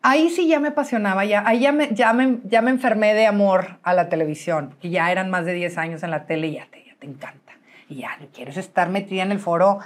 [0.01, 3.27] Ahí sí ya me apasionaba, ya, ahí ya me, ya, me, ya me enfermé de
[3.27, 6.53] amor a la televisión, que ya eran más de 10 años en la tele y
[6.55, 7.53] ya te, ya te encanta.
[7.89, 9.81] Y ya quieres estar metida en el foro.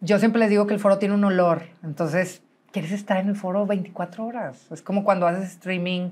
[0.00, 2.42] Yo siempre les digo que el foro tiene un olor, entonces
[2.72, 4.66] quieres estar en el foro 24 horas.
[4.70, 6.10] Es como cuando haces streaming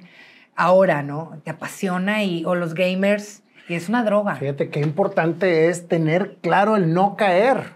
[0.56, 1.38] ahora, ¿no?
[1.44, 4.36] Te apasiona y, o los gamers, y es una droga.
[4.36, 7.74] Fíjate qué importante es tener claro el no caer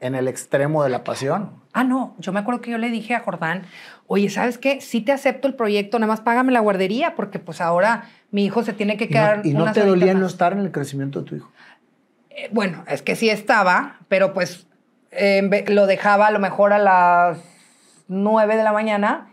[0.00, 1.50] en el extremo de la pasión.
[1.72, 3.62] Ah, no, yo me acuerdo que yo le dije a Jordán,
[4.06, 4.80] oye, ¿sabes qué?
[4.80, 8.62] Sí te acepto el proyecto, nada más págame la guardería, porque pues ahora mi hijo
[8.62, 9.40] se tiene que Y no, quedar.
[9.46, 10.20] y no te dolía más".
[10.20, 11.50] no estar en el crecimiento de tu hijo.
[12.30, 14.66] Eh, bueno, es que sí estaba, pero pues
[15.10, 17.38] eh, lo dejaba a lo mejor a las
[18.08, 19.28] 9 de la mañana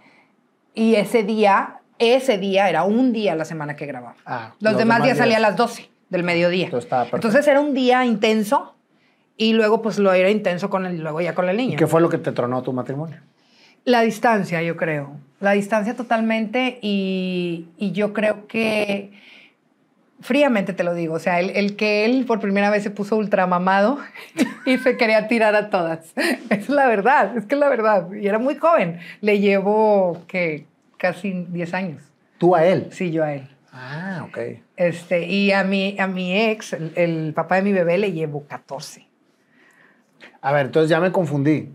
[0.74, 4.15] y ese día, ese día era un día a la semana que grababa.
[4.26, 6.69] Ah, los, los demás, demás días salía a las 12 del mediodía.
[7.11, 8.76] Entonces era un día intenso
[9.36, 11.74] y luego pues lo era intenso con el, luego ya con la niña.
[11.74, 13.17] ¿Y qué fue lo que te tronó tu matrimonio?
[13.86, 15.17] La distancia, yo creo.
[15.39, 19.11] La distancia totalmente y, y yo creo que,
[20.24, 23.15] fríamente te lo digo, o sea, el, el que él por primera vez se puso
[23.15, 23.99] ultramamado
[24.65, 26.13] y se quería tirar a todas.
[26.49, 28.11] Es la verdad, es que es la verdad.
[28.11, 28.99] Y era muy joven.
[29.21, 30.65] Le llevo, que
[31.03, 32.01] Casi 10 años.
[32.38, 32.88] ¿Tú a él?
[32.91, 33.45] Sí, yo a él.
[33.74, 34.38] Ah, ok.
[34.78, 38.45] Este, y a mi, a mi ex, el, el papá de mi bebé, le llevo
[38.47, 39.05] 14.
[40.41, 41.74] A ver, entonces ya me confundí.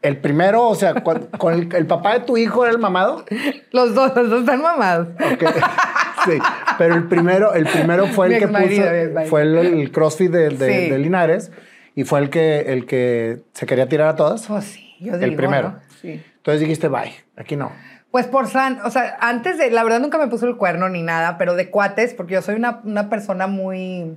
[0.00, 3.26] El primero, o sea, con el, el papá de tu hijo era el mamado.
[3.72, 5.08] Los dos, los dos están mamados.
[5.10, 5.44] Ok.
[6.26, 6.38] Sí,
[6.78, 10.48] pero el primero, el primero fue el Mi que puso, fue el, el CrossFit de,
[10.50, 10.90] de- Sí.
[10.90, 11.50] de Linares
[11.94, 14.46] y fue el que, el que se quería tirar a todas.
[14.46, 15.70] Pues sí, yo El digo, primero.
[15.72, 15.80] ¿no?
[16.02, 16.22] Sí.
[16.36, 17.72] Entonces dijiste, bye, aquí no.
[18.10, 21.02] Pues por san, o sea, antes de, la verdad nunca me puso el cuerno ni
[21.02, 24.16] nada, pero de cuates, porque yo soy una, una persona muy,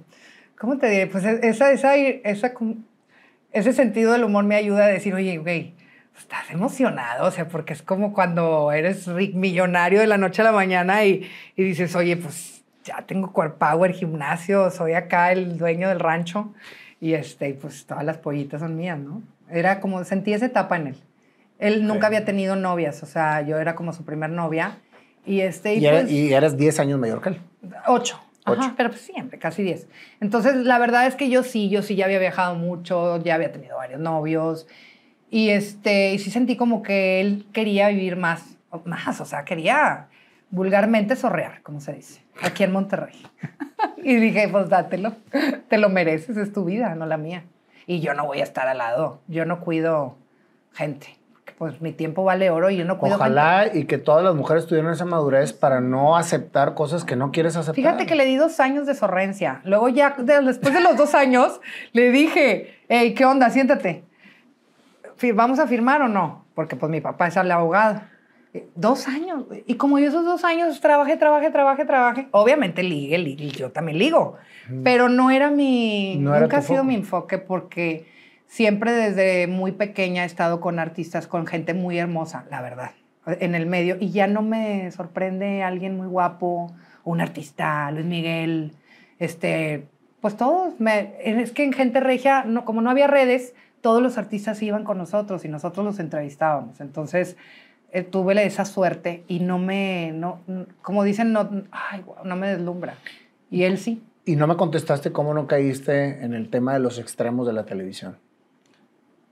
[0.57, 1.07] ¿cómo te diré?
[1.07, 2.53] Pues e, esa, esa, esa,
[3.51, 5.74] ese sentido del humor me ayuda a decir, oye, güey,
[6.20, 10.52] estás emocionado, o sea, porque es como cuando eres millonario de la noche a la
[10.52, 15.90] mañana y, y dices, oye, pues ya tengo core power, gimnasio, soy acá el dueño
[15.90, 16.54] del rancho
[17.02, 19.22] y este, pues todas las pollitas son mías, ¿no?
[19.50, 20.98] Era como, sentí esa etapa en él.
[21.58, 24.78] Él nunca había tenido novias, o sea, yo era como su primer novia.
[25.26, 27.42] Y, este, y, pues y eras 10 años mayor que él.
[27.88, 28.20] Ocho.
[28.46, 29.88] Ajá, pero pues siempre, casi 10.
[30.22, 33.52] Entonces, la verdad es que yo sí, yo sí ya había viajado mucho, ya había
[33.52, 34.68] tenido varios novios.
[35.30, 40.08] Y, este, y sí sentí como que él quería vivir más, más, o sea, quería
[40.50, 43.22] vulgarmente sorrear, como se dice, aquí en Monterrey.
[43.98, 45.16] y dije, pues dátelo,
[45.68, 47.44] te lo mereces, es tu vida, no la mía.
[47.86, 50.16] Y yo no voy a estar al lado, yo no cuido
[50.74, 51.20] gente
[51.60, 54.66] pues mi tiempo vale oro y yo no cuido Ojalá y que todas las mujeres
[54.66, 57.76] tuvieran esa madurez para no aceptar cosas que no quieres aceptar.
[57.76, 59.60] Fíjate que le di dos años de sorrencia.
[59.66, 61.60] Luego ya, después de los dos años,
[61.92, 63.50] le dije, hey, ¿qué onda?
[63.50, 64.06] Siéntate.
[65.34, 66.46] ¿Vamos a firmar o no?
[66.56, 68.02] Porque pues mi papá es el abogado.
[68.54, 69.46] Eh, dos años.
[69.68, 74.00] Y como yo esos dos años trabajé, trabajé, trabajé, trabajé, obviamente ligue, ligue, yo también
[74.00, 74.38] ligo.
[74.84, 78.06] Pero no era mi, nunca ha sido mi enfoque porque
[78.46, 82.92] siempre desde muy pequeña he estado con artistas, con gente muy hermosa, la verdad,
[83.26, 83.98] en el medio.
[84.00, 86.72] Y ya no me sorprende alguien muy guapo,
[87.04, 88.74] un artista, Luis Miguel,
[89.18, 89.88] este,
[90.22, 90.74] pues todos.
[91.24, 94.98] es que en Gente Regia, no, como no había redes, todos los artistas iban con
[94.98, 96.82] nosotros y nosotros los entrevistábamos.
[96.82, 97.38] Entonces
[97.92, 100.42] eh, tuve esa suerte y no me, no,
[100.82, 102.96] como dicen, no, ay, no me deslumbra.
[103.50, 104.04] Y él sí.
[104.26, 107.66] Y no me contestaste cómo no caíste en el tema de los extremos de la
[107.66, 108.18] televisión.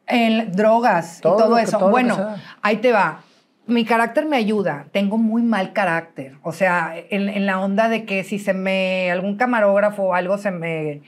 [0.08, 1.90] En drogas y todo eso.
[1.90, 2.18] bueno,
[2.62, 3.22] ahí te va.
[3.68, 4.88] Mi carácter me ayuda.
[4.92, 6.38] Tengo muy mal carácter.
[6.42, 9.12] O sea, en, la onda de que si se me.
[9.12, 11.02] algún camarógrafo o algo se me.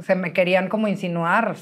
[0.00, 1.56] se me querían como insinuar,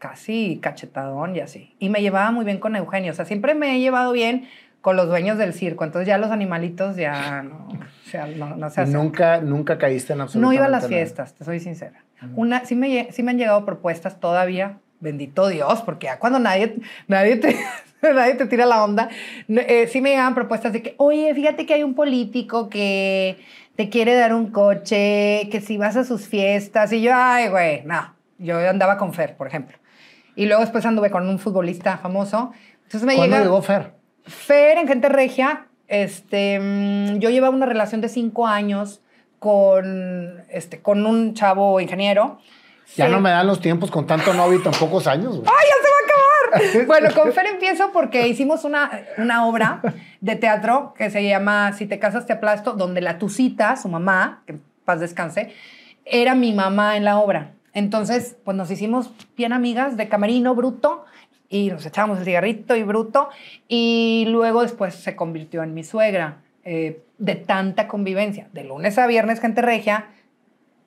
[0.00, 1.76] casi cachetadón y así.
[1.78, 3.12] Y me llevaba muy bien con Eugenio.
[3.12, 4.48] O sea, siempre me he llevado bien
[4.80, 5.84] con los dueños del circo.
[5.84, 10.22] Entonces ya los animalitos ya no, o sea, no, no se Nunca, nunca caíste en
[10.22, 12.02] absolutamente No iba a las fiestas, te soy sincera.
[12.34, 16.76] Una, sí, me, sí me han llegado propuestas todavía bendito Dios, porque ya cuando nadie,
[17.08, 17.56] nadie, te,
[18.02, 19.08] nadie te tira la onda,
[19.48, 23.38] eh, sí me llegaban propuestas de que, oye, fíjate que hay un político que
[23.76, 27.82] te quiere dar un coche, que si vas a sus fiestas, y yo, ay, güey,
[27.84, 29.78] no, yo andaba con Fer, por ejemplo.
[30.36, 32.52] Y luego después anduve con un futbolista famoso.
[32.84, 33.92] Entonces me ¿Cuándo llegó Fer?
[34.24, 39.00] Fer en Gente Regia, este, mm, yo llevaba una relación de cinco años
[39.38, 42.38] con, este, con un chavo ingeniero.
[42.96, 45.36] Ya no me dan los tiempos con tanto novio y tan pocos años.
[45.36, 46.86] ¡Ay, ya se va a acabar!
[46.86, 49.80] bueno, con Fer empiezo porque hicimos una, una obra
[50.20, 54.42] de teatro que se llama Si te casas te aplasto, donde la Tucita, su mamá,
[54.46, 55.54] que paz descanse,
[56.04, 57.52] era mi mamá en la obra.
[57.72, 61.04] Entonces, pues nos hicimos bien amigas de camerino bruto
[61.48, 63.28] y nos echábamos el cigarrito y bruto.
[63.68, 68.48] Y luego después se convirtió en mi suegra eh, de tanta convivencia.
[68.52, 70.06] De lunes a viernes, gente regia,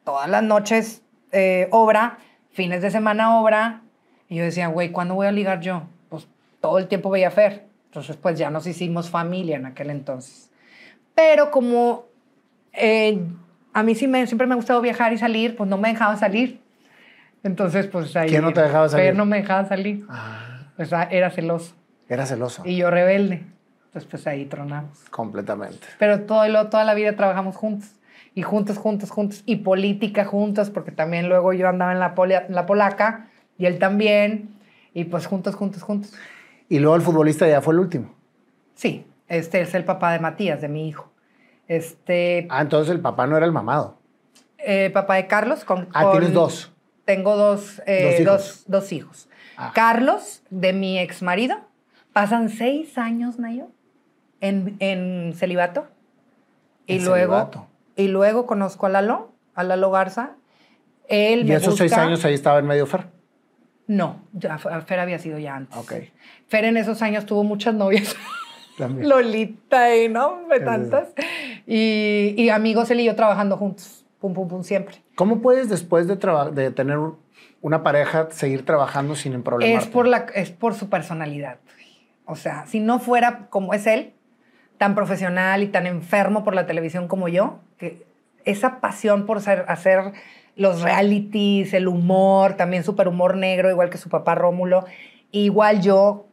[0.03, 2.17] todas las noches eh, obra,
[2.51, 3.81] fines de semana obra.
[4.29, 5.83] Y yo decía, güey, ¿cuándo voy a ligar yo?
[6.09, 6.27] Pues
[6.61, 7.65] todo el tiempo veía Fer.
[7.85, 10.49] Entonces, pues ya nos hicimos familia en aquel entonces.
[11.13, 12.05] Pero como
[12.73, 13.19] eh,
[13.73, 16.62] a mí sí siempre me ha gustado viajar y salir, pues no me dejaba salir.
[17.43, 18.29] Entonces, pues ahí...
[18.29, 19.05] ¿Quién no te dejaba salir?
[19.07, 20.05] Fer no me dejaba salir.
[20.09, 20.71] Ah.
[20.77, 21.75] O sea, era celoso.
[22.09, 22.63] Era celoso.
[22.65, 23.45] Y yo rebelde.
[23.85, 24.97] Entonces, pues ahí tronamos.
[25.09, 25.85] Completamente.
[25.99, 27.91] Pero todo, toda la vida trabajamos juntos
[28.35, 32.15] y juntos, juntos, juntos, y política juntos, porque también luego yo andaba en la,
[32.49, 33.27] la polaca
[33.57, 34.55] y él también,
[34.93, 36.13] y pues juntos, juntos, juntos.
[36.69, 38.15] Y luego el futbolista ya fue el último.
[38.73, 41.11] Sí, este es el papá de Matías, de mi hijo.
[41.67, 43.99] Este, ah, entonces el papá no era el mamado.
[44.57, 45.63] Eh, papá de Carlos.
[45.63, 46.72] Con, ah, tienes dos.
[47.05, 48.25] Tengo dos, eh,
[48.67, 49.29] dos hijos.
[49.57, 49.71] Ah.
[49.75, 51.57] Carlos, de mi ex marido,
[52.13, 53.67] pasan seis años, Nayo,
[54.41, 55.87] en, en celibato.
[56.85, 57.49] Y luego,
[57.95, 60.31] y luego conozco a Lalo, a Lalo Garza.
[61.07, 63.07] Él ¿Y esos seis años ahí estaba en medio Fer?
[63.87, 65.77] No, ya, Fer había sido ya antes.
[65.77, 65.93] Ok.
[66.47, 68.15] Fer en esos años tuvo muchas novias.
[68.77, 71.09] Lolita y no, tantas.
[71.67, 75.03] Y, y, amigos, él y yo trabajando juntos, pum, pum, pum, siempre.
[75.15, 76.97] ¿Cómo puedes después de, de tener
[77.59, 79.83] una pareja seguir trabajando sin problemas?
[79.83, 81.57] Es por, la, es por su personalidad.
[82.23, 84.13] O sea, si no fuera como es él,
[84.77, 88.05] tan profesional y tan enfermo por la televisión como yo, que
[88.45, 90.13] esa pasión por ser, hacer
[90.55, 94.85] los realities, el humor, también súper humor negro, igual que su papá Rómulo,
[95.31, 96.27] igual yo,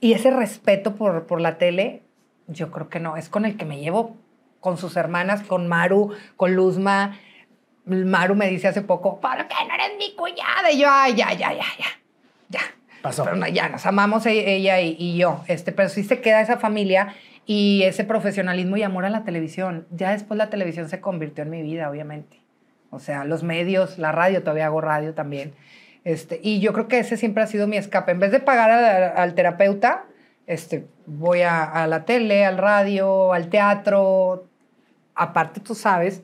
[0.00, 2.04] y ese respeto por, por la tele,
[2.46, 3.18] yo creo que no.
[3.18, 4.16] Es con el que me llevo
[4.62, 7.18] con sus hermanas, con Maru, con Luzma.
[7.84, 10.70] Maru me dice hace poco, ¿por qué no eres mi cuñada?
[10.70, 11.86] Y yo, ay, ya, ya, ya, ya,
[12.48, 12.60] ya.
[13.02, 13.24] Pasó.
[13.24, 15.42] Pero no, ya, nos amamos e- ella y, y yo.
[15.48, 19.88] Este, pero sí se queda esa familia y ese profesionalismo y amor a la televisión.
[19.90, 22.40] Ya después la televisión se convirtió en mi vida, obviamente.
[22.90, 25.54] O sea, los medios, la radio, todavía hago radio también.
[26.04, 28.12] Este, y yo creo que ese siempre ha sido mi escape.
[28.12, 30.04] En vez de pagar al, al terapeuta,
[30.46, 34.46] este, voy a, a la tele, al radio, al teatro.
[35.14, 36.22] Aparte, tú sabes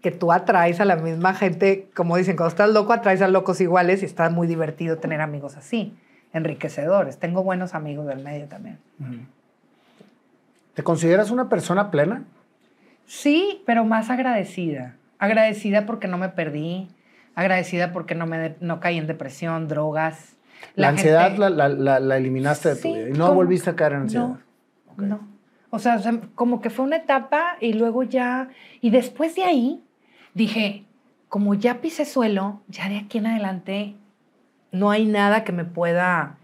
[0.00, 3.60] que tú atraes a la misma gente, como dicen, cuando estás loco, atraes a locos
[3.60, 5.94] iguales y está muy divertido tener amigos así,
[6.32, 7.18] enriquecedores.
[7.18, 8.78] Tengo buenos amigos del medio también.
[10.74, 12.24] ¿Te consideras una persona plena?
[13.06, 14.96] Sí, pero más agradecida.
[15.18, 16.88] Agradecida porque no me perdí,
[17.34, 20.34] agradecida porque no, me no caí en depresión, drogas.
[20.74, 21.68] La, ansiedad gente- la,
[22.00, 24.26] la- eliminaste de tu vida y no volviste a caer en ansiedad.
[24.26, 24.38] No,
[24.96, 25.31] no.
[25.74, 25.98] O sea,
[26.34, 28.50] como que fue una etapa y luego ya...
[28.82, 29.82] Y después de ahí
[30.34, 30.84] dije,
[31.30, 33.96] como ya pisé suelo, ya de aquí en adelante
[34.70, 36.36] no hay nada que me pueda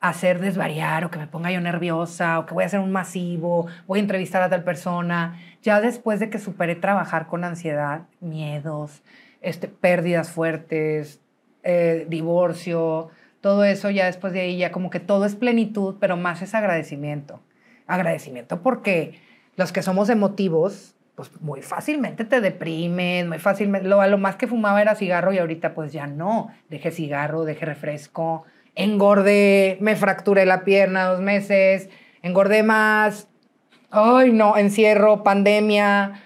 [0.00, 3.66] hacer desvariar o que me ponga yo nerviosa o que voy a hacer un masivo,
[3.86, 5.40] voy a entrevistar a tal persona.
[5.62, 9.02] Ya después de que superé trabajar con ansiedad, miedos,
[9.40, 11.22] este, pérdidas fuertes,
[11.62, 13.08] eh, divorcio,
[13.40, 16.54] todo eso, ya después de ahí ya como que todo es plenitud, pero más es
[16.54, 17.40] agradecimiento.
[17.86, 19.20] Agradecimiento porque
[19.56, 24.46] los que somos emotivos, pues muy fácilmente te deprimen, muy fácilmente, lo, lo más que
[24.46, 30.44] fumaba era cigarro y ahorita pues ya no, dejé cigarro, dejé refresco, engordé, me fracturé
[30.44, 31.88] la pierna dos meses,
[32.22, 33.28] engordé más,
[33.90, 36.22] ay no, encierro, pandemia,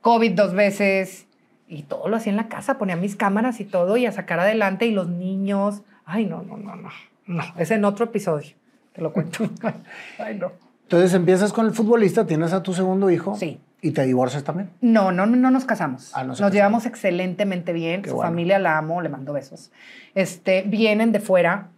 [0.00, 1.28] COVID dos veces,
[1.68, 4.40] y todo lo hacía en la casa, ponía mis cámaras y todo y a sacar
[4.40, 6.90] adelante y los niños, ay no, no, no, no,
[7.26, 8.56] no, es en otro episodio,
[8.92, 9.48] te lo cuento,
[10.18, 10.71] ay no.
[10.84, 13.60] Entonces empiezas con el futbolista, tienes a tu segundo hijo Sí.
[13.80, 14.70] y te divorcias también.
[14.80, 16.12] No, no, no nos casamos.
[16.14, 16.52] Ah, no nos casaron.
[16.54, 18.02] llevamos excelentemente bien.
[18.02, 18.30] Qué Su bueno.
[18.30, 19.72] familia la amo, le mando besos.
[20.14, 21.68] Este, vienen de fuera,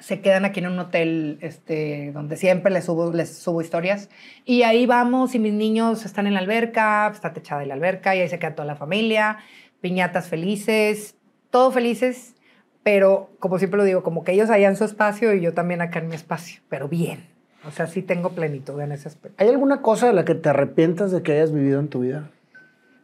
[0.00, 4.08] se quedan aquí en un hotel este, donde siempre les subo, les subo historias.
[4.44, 8.20] Y ahí vamos y mis niños están en la alberca, está techada la alberca y
[8.20, 9.38] ahí se queda toda la familia,
[9.80, 11.16] piñatas felices,
[11.50, 12.34] todo felices,
[12.82, 15.82] pero como siempre lo digo, como que ellos allá en su espacio y yo también
[15.82, 17.26] acá en mi espacio, pero bien.
[17.68, 19.42] O sea, sí tengo plenitud en ese aspecto.
[19.42, 22.30] ¿Hay alguna cosa de la que te arrepientas de que hayas vivido en tu vida?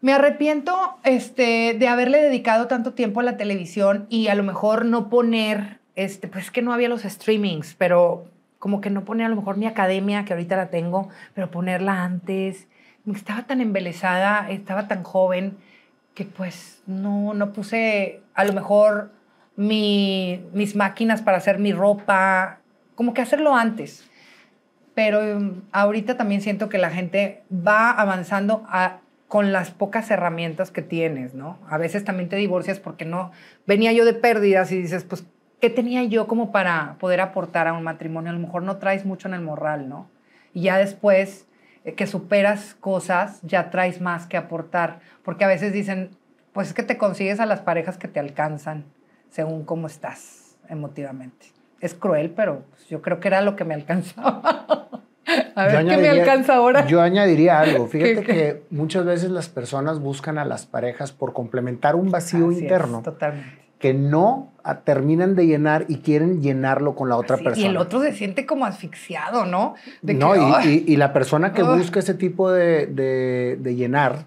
[0.01, 4.87] Me arrepiento este, de haberle dedicado tanto tiempo a la televisión y a lo mejor
[4.87, 8.25] no poner, este, pues es que no había los streamings, pero
[8.59, 12.03] como que no poner a lo mejor mi academia, que ahorita la tengo, pero ponerla
[12.03, 12.67] antes.
[13.15, 15.59] Estaba tan embelesada, estaba tan joven,
[16.15, 19.11] que pues no, no puse a lo mejor
[19.57, 22.61] mi- mis máquinas para hacer mi ropa,
[22.95, 24.09] como que hacerlo antes
[24.95, 28.67] pero um, ahorita también siento que la gente va avanzando
[29.29, 31.59] con las pocas herramientas que tienes, ¿no?
[31.69, 33.33] A veces también te divorcias porque no,
[33.67, 35.25] venía yo de pérdidas y dices, pues,
[35.61, 38.31] ¿qué tenía yo como para poder aportar a un matrimonio?
[38.31, 40.09] A lo mejor no traes mucho en el morral, ¿no?
[40.53, 41.47] Y ya después
[41.85, 46.11] eh, que superas cosas, ya traes más que aportar, porque a veces dicen,
[46.53, 48.85] pues es que te consigues a las parejas que te alcanzan
[49.31, 51.47] según cómo estás emotivamente.
[51.81, 54.89] Es cruel, pero pues, yo creo que era lo que me alcanzaba.
[55.57, 56.87] A ver, ¿qué me alcanza ahora?
[56.87, 57.87] Yo añadiría algo.
[57.87, 58.33] Fíjate ¿Qué- qué?
[58.33, 62.63] que muchas veces las personas buscan a las parejas por complementar un vacío Así es,
[62.63, 63.59] interno totalmente.
[63.79, 67.67] que no ah, terminan de llenar y quieren llenarlo con la otra persona.
[67.67, 69.75] Y el otro se siente como asfixiado, ¿no?
[70.03, 70.85] De que, no, y, "Ay".
[70.87, 74.27] y- y la persona que busca ese tipo de, de- de llenar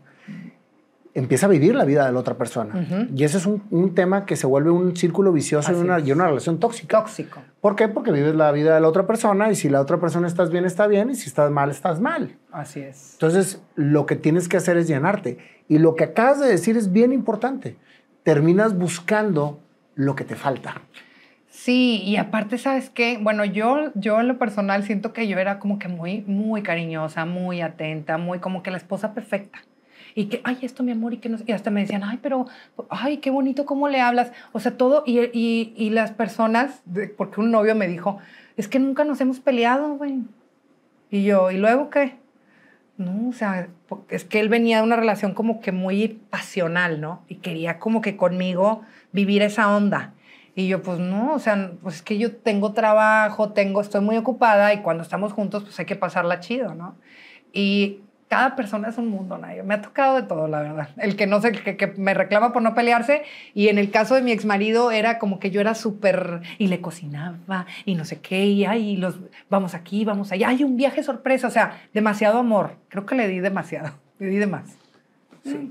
[1.18, 3.08] empieza a vivir la vida de la otra persona.
[3.16, 6.12] Y ese es un, un tema que se vuelve un círculo vicioso y una, y
[6.12, 7.00] una relación tóxica.
[7.00, 7.42] tóxico.
[7.60, 7.88] ¿Por qué?
[7.88, 10.64] Porque vives la vida de la otra persona y si la otra persona estás bien,
[10.64, 12.38] está bien y si estás mal, estás mal.
[12.52, 13.14] Así es.
[13.14, 15.40] Entonces, lo que tienes que hacer es llenarte.
[15.68, 17.78] Y lo que acabas de decir es bien importante.
[18.22, 19.60] Terminas buscando
[19.96, 20.82] lo que te falta.
[21.50, 23.18] Sí, y aparte, ¿sabes qué?
[23.20, 27.26] Bueno, yo, yo en lo personal siento que yo era como que muy, muy cariñosa,
[27.26, 29.58] muy atenta, muy como que la esposa perfecta.
[30.18, 32.48] Y que, ay, esto, mi amor, y que no Y hasta me decían, ay, pero,
[32.90, 34.32] ay, qué bonito cómo le hablas.
[34.52, 35.04] O sea, todo.
[35.06, 38.18] Y, y, y las personas, de- porque un novio me dijo,
[38.56, 40.24] es que nunca nos hemos peleado, güey.
[41.12, 42.16] Y yo, ¿y luego qué?
[42.98, 43.68] No, o sea,
[44.10, 47.22] es que él venía de una relación como que muy pasional, ¿no?
[47.28, 50.16] Y quería como que conmigo vivir esa onda.
[50.56, 54.18] Y yo, pues no, o sea, pues es que yo tengo trabajo, tengo, estoy muy
[54.18, 56.96] ocupada y cuando estamos juntos, pues hay que pasarla chido, ¿no?
[57.54, 59.64] Y cada persona es un mundo, Nayo.
[59.64, 60.90] Me ha tocado de todo, la verdad.
[60.98, 63.24] El que no sé, que, que me reclama por no pelearse.
[63.54, 66.42] Y en el caso de mi ex marido era como que yo era súper.
[66.58, 68.46] Y le cocinaba y no sé qué.
[68.46, 69.20] Y ay, los,
[69.50, 70.50] vamos aquí, vamos allá.
[70.50, 71.48] Hay un viaje sorpresa.
[71.48, 72.76] O sea, demasiado amor.
[72.90, 73.92] Creo que le di demasiado.
[74.20, 74.87] Le di de más.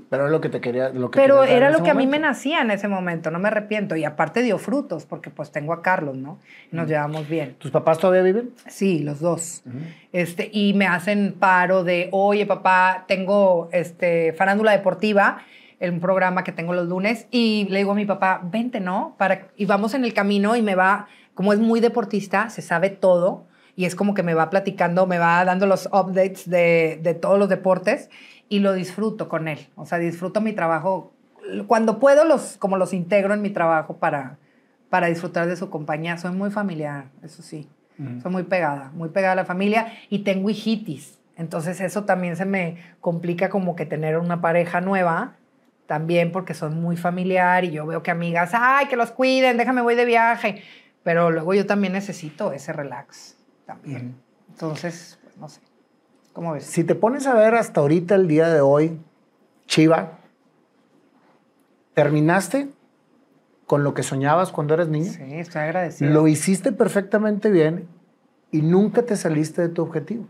[0.09, 0.89] Pero es lo que te quería.
[0.89, 3.31] Lo que Pero querías dar era lo que a mí me nacía en ese momento.
[3.31, 3.95] No me arrepiento.
[3.95, 6.39] Y aparte dio frutos, porque pues tengo a Carlos, ¿no?
[6.71, 7.55] Y nos llevamos bien.
[7.57, 8.51] ¿Tus papás todavía viven?
[8.67, 9.63] Sí, los dos.
[10.11, 15.43] este, y me hacen paro de, oye, papá, tengo este, farándula deportiva,
[15.79, 19.15] un programa que tengo los lunes, y le digo a mi papá, vente, ¿no?
[19.17, 22.89] Para, y vamos en el camino y me va, como es muy deportista, se sabe
[22.89, 27.13] todo, y es como que me va platicando, me va dando los updates de, de
[27.13, 28.09] todos los deportes,
[28.49, 29.67] y lo disfruto con él.
[29.75, 31.13] O sea, disfruto mi trabajo.
[31.67, 34.37] Cuando puedo, los, como los integro en mi trabajo para,
[34.89, 36.17] para disfrutar de su compañía.
[36.17, 37.69] Soy muy familiar, eso sí.
[38.21, 41.17] Soy muy pegada, muy pegada a la familia y tengo hijitis.
[41.35, 45.33] Entonces eso también se me complica como que tener una pareja nueva,
[45.87, 49.81] también porque son muy familiar y yo veo que amigas, ay, que los cuiden, déjame
[49.81, 50.61] voy de viaje.
[51.01, 53.35] Pero luego yo también necesito ese relax
[53.65, 54.15] también.
[54.49, 55.61] Entonces, pues no sé.
[56.37, 56.65] ¿Cómo ves?
[56.65, 58.99] Si te pones a ver hasta ahorita, el día de hoy,
[59.65, 60.19] Chiva,
[61.95, 62.69] ¿terminaste
[63.65, 65.11] con lo que soñabas cuando eras niño?
[65.11, 66.11] Sí, estoy agradecida.
[66.11, 67.87] Lo hiciste perfectamente bien
[68.51, 70.27] y nunca te saliste de tu objetivo.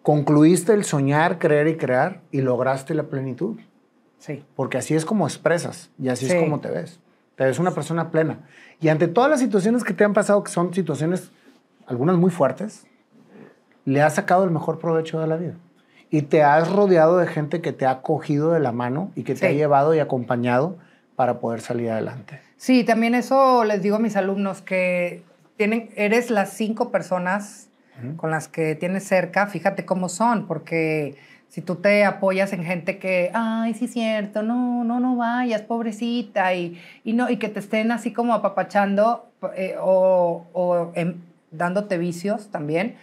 [0.00, 3.58] Concluiste el soñar, creer y crear y lograste la plenitud.
[4.20, 4.42] Sí.
[4.56, 6.32] Porque así es como expresas y así Sí.
[6.32, 6.98] es como te ves.
[7.36, 8.48] Te ves una persona plena.
[8.80, 11.30] Y ante todas las situaciones que te han pasado, que son situaciones,
[11.86, 12.86] algunas muy fuertes,
[13.84, 15.54] le has sacado el mejor provecho de la vida.
[16.10, 19.34] Y te has rodeado de gente que te ha cogido de la mano y que
[19.34, 19.46] te Sí.
[19.46, 20.76] ha llevado y acompañado
[21.16, 22.40] para poder salir adelante.
[22.56, 25.22] Sí, también eso les digo a mis alumnos que
[25.56, 27.68] tienen, eres las cinco personas
[28.16, 31.16] con las que tienes cerca, fíjate cómo son, porque
[31.48, 35.60] si tú te apoyas en gente que, ay, sí es cierto, no, no, no vayas,
[35.60, 41.16] pobrecita, y, y, no, y que te estén así como apapachando eh, o, o em,
[41.50, 42.96] dándote vicios también,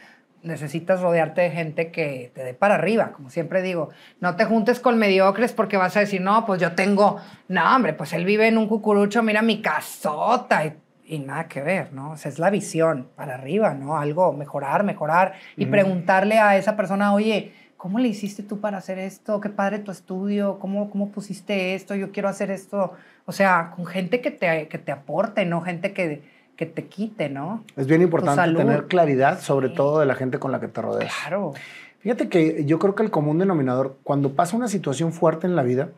[0.44, 3.90] necesitas rodearte de gente que te dé para arriba, como siempre digo.
[4.20, 7.18] No te juntes con mediocres porque vas a decir, no, pues yo tengo,
[7.48, 10.74] no, hombre, pues él vive en un cucurucho, mira mi casota y,
[11.06, 12.12] y nada que ver, ¿no?
[12.12, 13.98] O sea, es la visión para arriba, ¿no?
[13.98, 19.00] Algo, mejorar, mejorar y preguntarle a esa persona, oye, ¿cómo le hiciste tú para hacer
[19.00, 19.40] esto?
[19.40, 21.96] Qué padre tu estudio, ¿cómo, cómo pusiste esto?
[21.96, 22.94] Yo quiero hacer esto.
[23.26, 27.30] O sea, con gente que te, que te aporte, no gente que, que te quite,
[27.30, 27.64] ¿no?
[27.78, 31.14] Es bien importante tener claridad, sobre todo de la gente con la que te rodeas.
[31.22, 31.54] Claro.
[32.00, 35.64] Fíjate que yo creo que el común denominador, cuando pasa una situación fuerte en la
[35.64, 35.90] vida,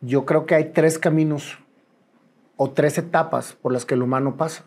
[0.00, 1.58] yo creo que hay tres caminos
[2.56, 4.64] o tres etapas por las que el humano pasa.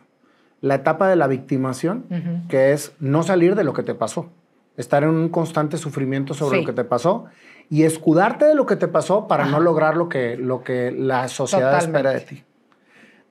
[0.61, 2.47] La etapa de la victimación, Ujú.
[2.47, 4.29] que es no salir de lo que te pasó,
[4.77, 6.63] estar en un constante sufrimiento sobre Sí.
[6.65, 7.25] lo que te pasó
[7.69, 9.59] y escudarte de lo que te pasó para no Ajá.
[9.59, 12.43] lograr lo que, lo que la sociedad espera de Totalmente.
[12.43, 12.52] ti.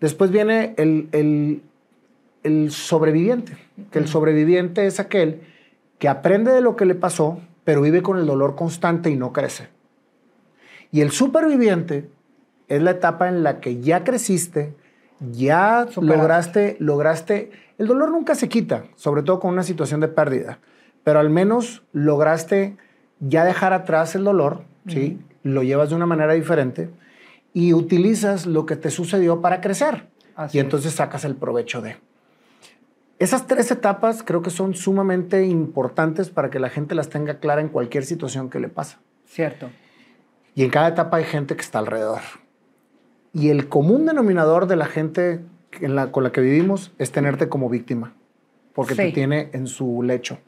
[0.03, 1.63] Después viene el, el-
[2.43, 3.57] el sobreviviente,
[3.93, 5.43] que el sobreviviente es aquel
[6.01, 9.33] que aprende de lo que le pasó, pero vive con el dolor constante y no
[9.33, 9.69] crece.
[10.91, 12.11] Y el superviviente
[12.69, 14.75] es la etapa en la que ya creciste,
[15.31, 16.01] ya Superaste.
[16.19, 20.59] lograste, lograste, el dolor nunca se quita, sobre todo con una situación de pérdida,
[21.05, 22.77] pero al menos lograste
[23.21, 25.21] ya dejar atrás el dolor, ¿sí?
[25.45, 26.91] Lo llevas de una manera diferente
[27.55, 30.09] y utilizas lo que te sucedió para crecer.
[30.37, 30.65] Así y es.
[30.65, 31.97] entonces sacas el provecho de.
[33.19, 37.61] Esas tres etapas creo que son sumamente importantes para que la gente las tenga clara
[37.61, 38.99] en cualquier situación que le pasa.
[39.27, 39.71] Cierto.
[40.55, 42.21] Y en cada etapa hay gente que está alrededor.
[43.33, 45.41] Y el común denominador de la gente
[45.81, 48.13] en la- con la que vivimos es tenerte como víctima,
[48.75, 50.39] porque te tiene en su lecho,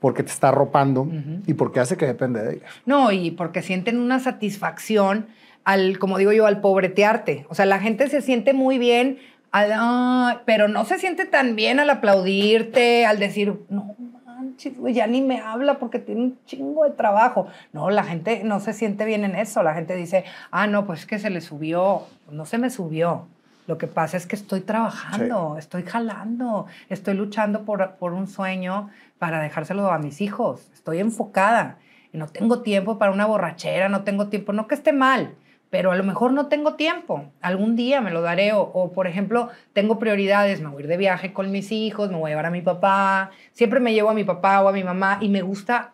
[0.00, 1.08] porque te está arropando
[1.46, 2.66] y porque hace que depende de ella.
[2.84, 5.28] No, y porque sienten una satisfacción
[5.68, 7.44] al, como digo yo, al pobretearte.
[7.50, 9.18] O sea, la gente se siente muy bien,
[9.52, 13.94] al, "Ah", pero no se siente tan bien al aplaudirte, al decir, no
[14.24, 17.48] manches, ya ni me habla porque tiene un chingo de trabajo.
[17.74, 19.62] No, la gente no se siente bien en eso.
[19.62, 22.04] La gente dice, ah, no, pues es que se le subió.
[22.30, 23.26] No se me subió.
[23.66, 28.88] Lo que pasa es que estoy trabajando, estoy jalando, estoy luchando por, por un sueño
[29.18, 30.70] para dejárselo a mis hijos.
[30.72, 31.76] Estoy enfocada.
[32.14, 35.34] No tengo tiempo para una borrachera, no tengo tiempo, no que esté mal,
[35.70, 37.30] pero a lo mejor no tengo tiempo.
[37.40, 38.52] Algún día me lo daré.
[38.52, 42.10] O, o, por ejemplo, tengo prioridades, me voy a ir de viaje con mis hijos,
[42.10, 43.30] me voy a llevar a mi papá.
[43.52, 45.92] Siempre me llevo a mi papá o a mi mamá y me gusta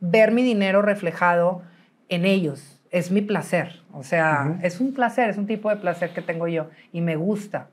[0.00, 1.62] ver mi dinero reflejado
[2.08, 2.80] en ellos.
[2.90, 3.82] Es mi placer.
[3.92, 7.16] O sea, es un placer, es un tipo de placer que tengo yo y me
[7.16, 7.68] gusta.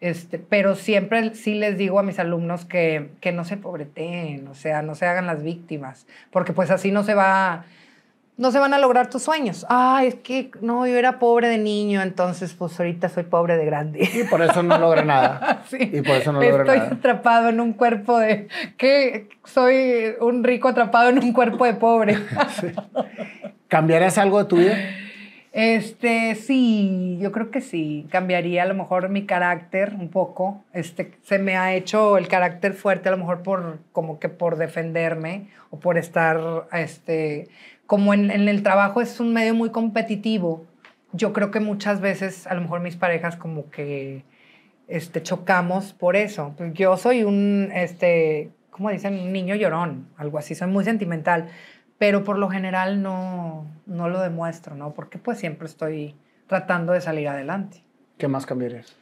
[0.00, 4.54] Este, pero siempre sí les digo a mis alumnos que, que no se pobreteen, o
[4.54, 7.66] sea, no se hagan las víctimas, porque pues así no se va,
[8.40, 9.66] no se van a lograr tus sueños.
[9.68, 13.66] Ay, es que no, yo era pobre de niño, entonces pues ahorita soy pobre de
[13.66, 14.08] grande.
[14.14, 15.62] Y por eso no logra nada.
[15.68, 15.76] Sí.
[15.92, 16.92] Y por eso no logra Estoy nada.
[16.94, 18.48] atrapado en un cuerpo de...
[18.78, 22.18] que soy un rico atrapado en un cuerpo de pobre.
[23.68, 24.74] ¿Cambiarías algo de tu vida?
[25.52, 28.06] Este, sí, yo creo que sí.
[28.10, 30.64] Cambiaría a lo mejor mi carácter un poco.
[30.72, 34.56] Este, se me ha hecho el carácter fuerte a lo mejor por, como que por
[34.56, 37.48] defenderme o por estar, este,
[37.90, 40.64] como en, en el trabajo es un medio muy competitivo.
[41.12, 44.22] Yo creo que muchas veces a lo mejor mis parejas como que,
[44.86, 46.54] este, chocamos por eso.
[46.72, 49.18] Yo soy un, este, ¿cómo dicen?
[49.18, 50.54] Un niño llorón, algo así.
[50.54, 51.48] Soy muy sentimental
[52.00, 54.94] pero por lo general no, no lo demuestro, ¿no?
[54.94, 56.14] Porque pues siempre estoy
[56.46, 57.84] tratando de salir adelante.
[58.16, 58.96] ¿Qué más cambiarías?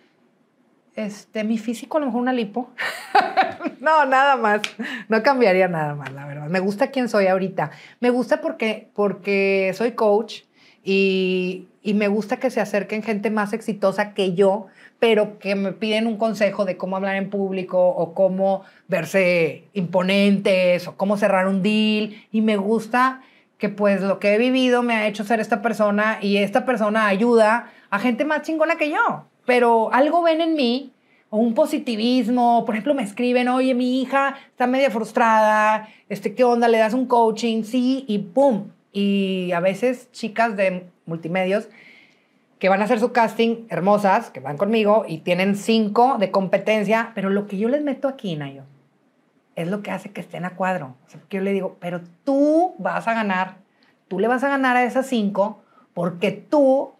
[0.97, 2.71] Este, mi físico a lo mejor una lipo.
[3.81, 4.63] no, nada más.
[5.09, 6.49] No cambiaría nada más, la verdad.
[6.49, 7.71] Me gusta quién soy ahorita.
[8.01, 10.43] Me gusta porque, porque soy coach
[10.85, 14.67] y, y me gusta que se acerquen gente más exitosa que yo,
[14.99, 20.87] pero que me piden un consejo de cómo hablar en público o cómo verse imponentes
[20.89, 22.15] o cómo cerrar un deal.
[22.33, 23.23] Y me gusta
[23.59, 27.07] que pues lo que he vivido me ha hecho ser esta persona y esta persona
[27.07, 29.25] ayuda a gente más chingona que yo.
[29.45, 30.93] Pero algo ven en mí
[31.31, 36.45] o un positivismo, por ejemplo, me escriben, oye, mi hija está media frustrada, este, ¿qué
[36.45, 36.69] onda?
[36.69, 37.65] ¿Le das un coaching?
[37.65, 38.69] Sí, y ¡pum!
[38.93, 41.69] Y a veces chicas de multimedios
[42.59, 47.13] que van a hacer su casting, hermosas, que van conmigo y tienen cinco de competencia,
[47.15, 48.65] pero lo que yo les meto aquí, Nayo,
[49.55, 50.97] es lo que hace que estén a cuadro.
[51.07, 53.59] O sea, yo le digo, pero tú vas a ganar,
[54.09, 55.63] tú le vas a ganar a esas cinco
[55.95, 56.93] porque tú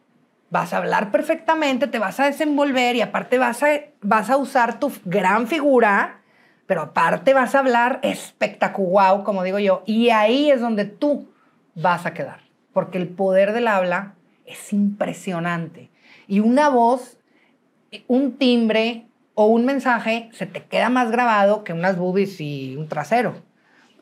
[0.51, 3.69] vas a hablar perfectamente, te vas a desenvolver y aparte vas a,
[4.01, 6.21] vas a usar tu gran figura,
[6.67, 11.29] pero aparte vas a hablar espectacular, como digo yo, y ahí es donde tú
[11.75, 12.41] vas a quedar,
[12.73, 14.15] porque el poder del habla
[14.47, 15.91] es impresionante.
[16.27, 17.19] Y una voz,
[18.07, 22.89] un timbre o un mensaje se te queda más grabado que unas boobies y un
[22.89, 23.43] trasero.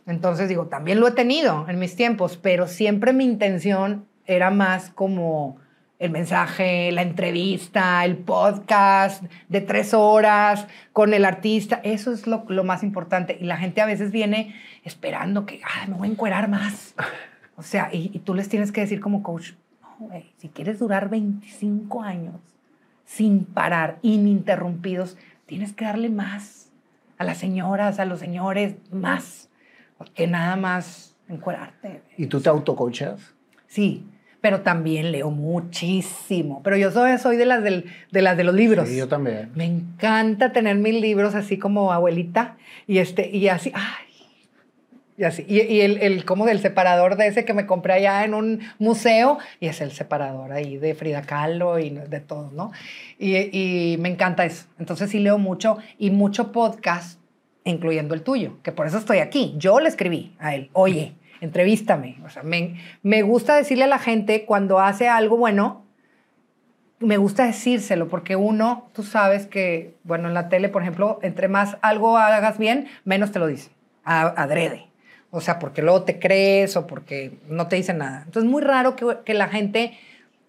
[0.06, 4.90] Entonces digo, también lo he tenido en mis tiempos, pero siempre mi intención era más
[4.90, 5.58] como
[5.98, 11.80] el mensaje, la entrevista, el podcast de tres horas con el artista.
[11.84, 13.38] Eso es lo, lo más importante.
[13.40, 16.94] Y la gente a veces viene esperando que, ah, me voy a encuerar más.
[17.56, 20.78] O sea, y, y tú les tienes que decir como coach, no, güey, si quieres
[20.78, 22.34] durar 25 años
[23.06, 25.16] sin parar, ininterrumpidos,
[25.46, 26.70] tienes que darle más
[27.18, 29.48] a las señoras, a los señores, más,
[30.14, 32.02] que nada más encuerarte.
[32.18, 33.34] ¿Y tú te autocoacheas?
[33.68, 34.04] Sí,
[34.46, 36.60] pero también leo muchísimo.
[36.62, 38.88] Pero yo soy, soy de, las del, de las de los libros.
[38.88, 39.50] Sí, yo también.
[39.56, 44.06] Me encanta tener mis libros así como abuelita y, este, y así, ay,
[45.18, 45.44] y así.
[45.48, 48.60] Y, y el, el, como del separador de ese que me compré allá en un
[48.78, 52.70] museo, y es el separador ahí de Frida Kahlo y de todo, ¿no?
[53.18, 54.66] Y, y me encanta eso.
[54.78, 57.18] Entonces sí leo mucho y mucho podcast,
[57.64, 59.56] incluyendo el tuyo, que por eso estoy aquí.
[59.58, 62.16] Yo le escribí a él, oye, entrevístame.
[62.24, 65.84] O sea, me, me gusta decirle a la gente cuando hace algo bueno,
[66.98, 71.48] me gusta decírselo porque uno, tú sabes que, bueno, en la tele, por ejemplo, entre
[71.48, 73.72] más algo hagas bien, menos te lo dicen,
[74.04, 74.86] a- adrede.
[75.30, 78.18] O sea, porque luego te crees o porque no te dicen nada.
[78.24, 79.98] Entonces, es muy raro que, que la gente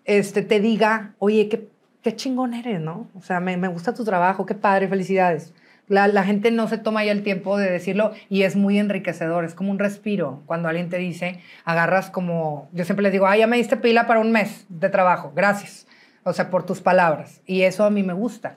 [0.06, 1.68] este, te diga, oye, qué,
[2.02, 3.10] qué chingón eres, ¿no?
[3.14, 5.54] O sea, me, me gusta tu trabajo, qué padre, felicidades.
[5.88, 9.46] La, la gente no se toma ya el tiempo de decirlo y es muy enriquecedor,
[9.46, 10.44] es como un respiro.
[10.46, 14.08] Cuando alguien te dice, agarras como, yo siempre les digo, ah, ya me diste pila
[14.08, 15.88] para un mes de trabajo, gracias.
[16.24, 17.42] O sea, por tus palabras.
[17.46, 18.56] Y eso a mí me gusta.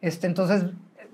[0.00, 0.64] este, entonces,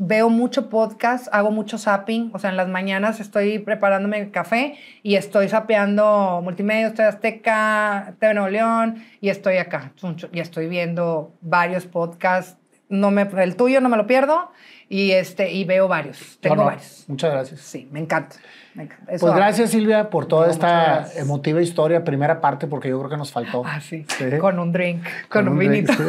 [0.03, 5.17] veo mucho podcast, hago mucho zapping, o sea, en las mañanas estoy preparándome café y
[5.17, 9.93] estoy zapeando multimedia, estoy Azteca, TV Nuevo León y estoy acá,
[10.33, 12.57] y estoy viendo varios podcasts,
[12.89, 14.51] no me, el tuyo no me lo pierdo
[14.93, 17.05] y, este, y veo varios, tengo No, no, varios.
[17.07, 17.61] Muchas gracias.
[17.61, 18.35] Sí, me encanta.
[18.75, 19.13] me encanta.
[19.13, 23.09] Eso Pues gracias Silvia por toda No, esta emotiva historia, primera parte, porque yo creo
[23.09, 23.63] que nos faltó.
[23.65, 24.05] Ah, sí.
[24.19, 24.25] Sí.
[24.41, 25.93] Con un drink, con, un, drink, vinito.
[25.93, 26.03] sí.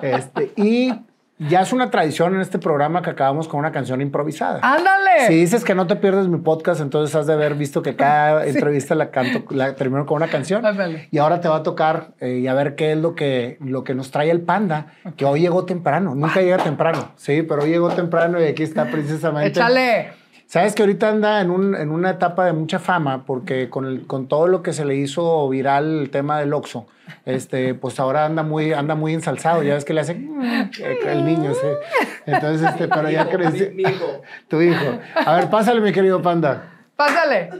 [0.02, 0.94] Este, y
[1.38, 4.60] ya es una tradición en este programa que acabamos con una canción improvisada.
[4.62, 5.26] ¡Ándale!
[5.28, 8.46] Si dices que no te pierdes mi podcast, entonces has de haber visto que cada
[8.46, 10.66] entrevista la canto, la termino con una canción.
[10.66, 11.08] Ándale.
[11.10, 13.84] Y ahora te va a tocar eh, y a ver qué es lo que, lo
[13.84, 16.14] que nos trae el panda, que hoy llegó temprano.
[16.14, 19.48] Nunca llega temprano, sí, pero hoy llegó temprano y aquí está precisamente.
[19.48, 20.27] Échale.
[20.50, 24.06] Sabes que ahorita anda en, un- en una etapa de mucha fama porque con, el-
[24.06, 26.86] con todo lo que se le hizo viral el tema del Oxxo,
[27.26, 29.62] este, pues ahora anda muy, anda muy ensalzado.
[29.62, 30.70] Ya ves que le hace "Mm",
[31.06, 31.66] el niño, sí.
[32.24, 33.70] Entonces, este, pero ya creció.
[33.74, 34.22] mi hijo.
[34.48, 34.98] Tu hijo.
[35.14, 36.72] A ver, pásale, mi querido panda.
[36.96, 37.50] Pásale.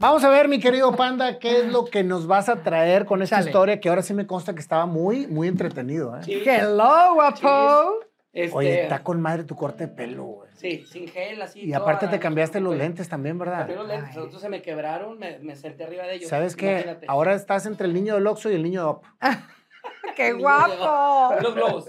[0.00, 3.22] Vamos a ver, mi querido panda, qué es lo que nos vas a traer con
[3.22, 3.50] esta Chale.
[3.50, 6.18] historia que ahora sí me consta que estaba muy, muy entretenido.
[6.18, 6.42] ¿eh?
[6.44, 8.00] Hello, guapo.
[8.34, 10.50] Este, Oye, está con madre tu corte de pelo, güey.
[10.56, 11.60] Sí, sin gel, así.
[11.60, 13.58] Y aparte te cambiaste los lentes también, ¿verdad?
[13.58, 16.28] cambié los lentes, otros se me quebraron, me, me senté arriba de ellos.
[16.28, 16.72] ¿Sabes qué?
[16.72, 17.06] imagínate.
[17.08, 19.04] Ahora estás entre el niño del Oxxo y el niño de Op.
[20.16, 21.34] ¡Qué guapo!
[21.40, 21.88] Los globos.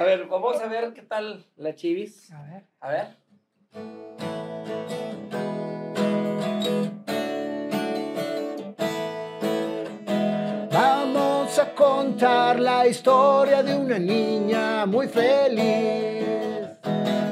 [0.00, 2.32] a ver, vamos a ver qué tal la chivis.
[2.32, 2.64] A ver.
[2.80, 3.18] A ver.
[12.16, 16.26] La historia de una niña muy feliz.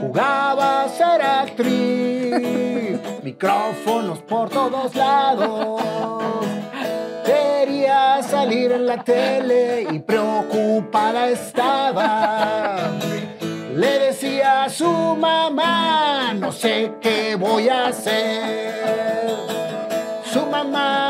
[0.01, 5.83] Jugaba a ser actriz, micrófonos por todos lados.
[7.25, 12.91] Quería salir en la tele y preocupada estaba.
[13.75, 18.75] Le decía a su mamá, no sé qué voy a hacer.
[20.33, 21.06] Su mamá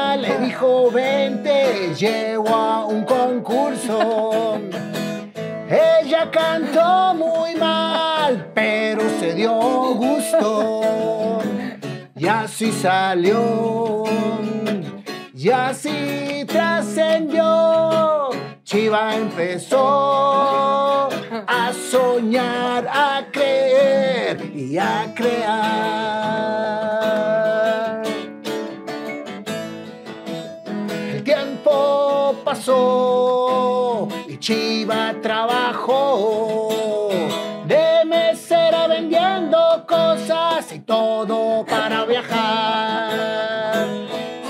[0.93, 4.59] vente, llevo a un concurso.
[5.69, 9.53] Ella cantó muy mal, pero se dio
[9.95, 11.41] gusto.
[12.15, 14.05] Y así salió,
[15.35, 18.31] y así trascendió.
[18.65, 21.09] Chiva empezó
[21.47, 26.96] a soñar, a creer y a crear.
[32.67, 37.09] Pasó y Chiva trabajó
[37.67, 43.87] de mesera vendiendo cosas y todo para viajar.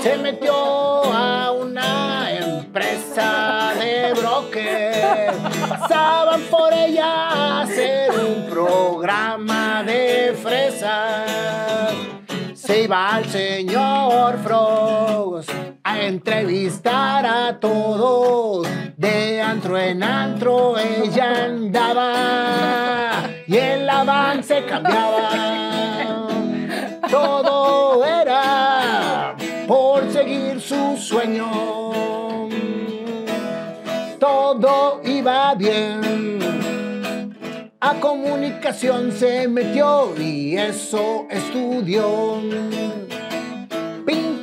[0.01, 5.33] Se metió a una empresa de broker.
[5.69, 11.67] Pasaban por ella a hacer un programa de fresas
[12.67, 15.47] se iba al señor Frogs
[15.87, 18.67] a entrevistar a todos.
[18.97, 26.27] De antro en antro ella andaba y el avance cambiaba.
[27.09, 29.33] Todo era
[29.65, 31.49] por seguir su sueño.
[34.19, 37.29] Todo iba bien.
[37.79, 42.41] A comunicación se metió y eso estudió.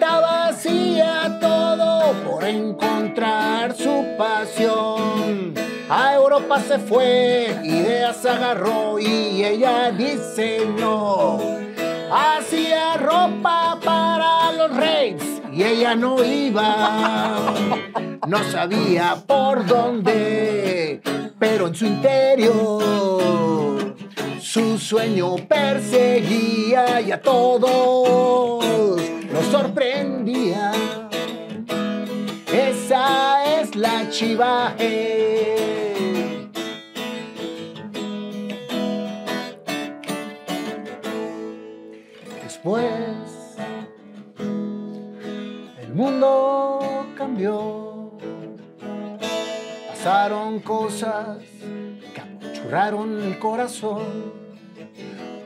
[0.07, 5.55] Hacía todo por encontrar su pasión.
[5.89, 11.39] A Europa se fue, ideas agarró y ella diseñó.
[12.13, 17.55] Hacía ropa para los raves y ella no iba.
[18.27, 21.01] No sabía por dónde,
[21.39, 22.85] pero en su interior
[24.41, 28.65] su sueño perseguía y a todos
[29.35, 30.71] los sorprendía.
[32.53, 35.57] Esa es la chivaje.
[42.45, 42.87] Después,
[45.83, 48.13] el mundo cambió.
[49.89, 51.39] Pasaron cosas
[52.15, 54.44] que apachurraron el corazón.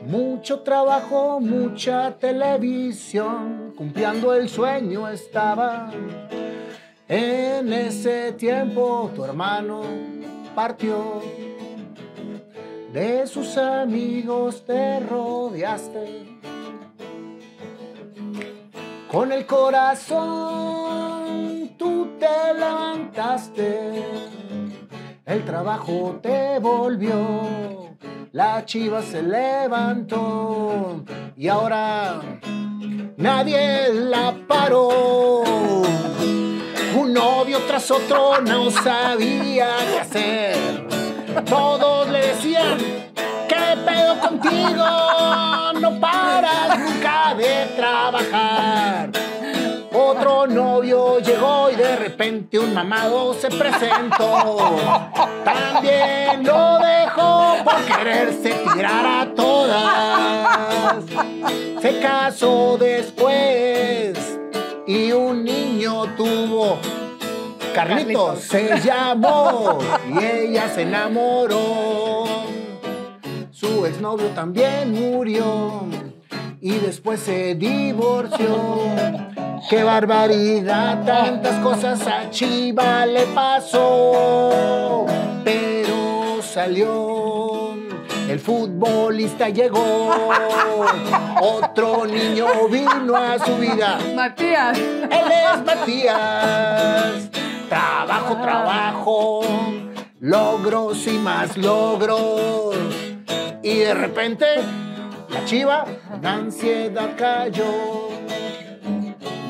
[0.09, 5.91] Mucho trabajo, mucha televisión, cumpliendo el sueño estaba.
[7.07, 9.83] En ese tiempo tu hermano
[10.55, 11.21] partió.
[12.91, 16.39] De sus amigos te rodeaste.
[19.11, 20.89] Con el corazón
[21.77, 24.05] tú te levantaste.
[25.29, 27.95] El trabajo te volvió.
[28.31, 31.05] La chiva se levantó.
[31.37, 32.19] Y ahora
[33.15, 35.43] nadie la paró.
[36.95, 40.87] Un novio tras otro no sabía qué hacer.
[41.45, 42.79] Todos le decían,
[43.47, 44.83] ¿qué pedo contigo?
[45.79, 49.28] No paras nunca de trabajar.
[52.19, 54.75] Repente un mamado se presentó.
[55.45, 61.05] También lo dejó por quererse tirar a todas.
[61.81, 64.37] Se casó después
[64.85, 66.77] y un niño tuvo.
[67.73, 69.77] Carlitos se llamó
[70.09, 72.25] y ella se enamoró.
[73.51, 75.85] Su ex exnovio también murió
[76.59, 79.28] y después se divorció.
[79.67, 81.03] ¡Qué barbaridad!
[81.05, 85.05] Tantas cosas a Chiva le pasó,
[85.43, 87.73] pero salió.
[88.29, 90.11] El futbolista llegó,
[91.41, 93.97] otro niño vino a su vida.
[94.15, 94.77] Matías.
[94.77, 97.29] Él es Matías.
[97.67, 99.41] Trabajo, trabajo,
[100.19, 102.75] logros y más logros.
[103.63, 104.45] Y de repente,
[105.29, 105.85] la chiva,
[106.21, 108.09] la ansiedad cayó.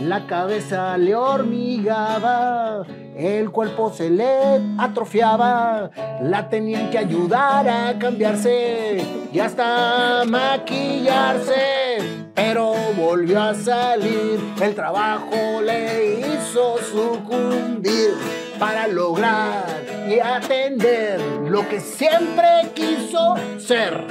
[0.02, 2.84] La cabeza le hormigaba,
[3.18, 9.04] el cuerpo se le atrofiaba, la tenían que ayudar a cambiarse
[9.34, 11.98] y hasta maquillarse,
[12.34, 18.14] pero volvió a salir, el trabajo le hizo sucumbir
[18.58, 19.66] para lograr
[20.08, 21.20] y atender
[21.50, 24.06] lo que siempre quiso ser.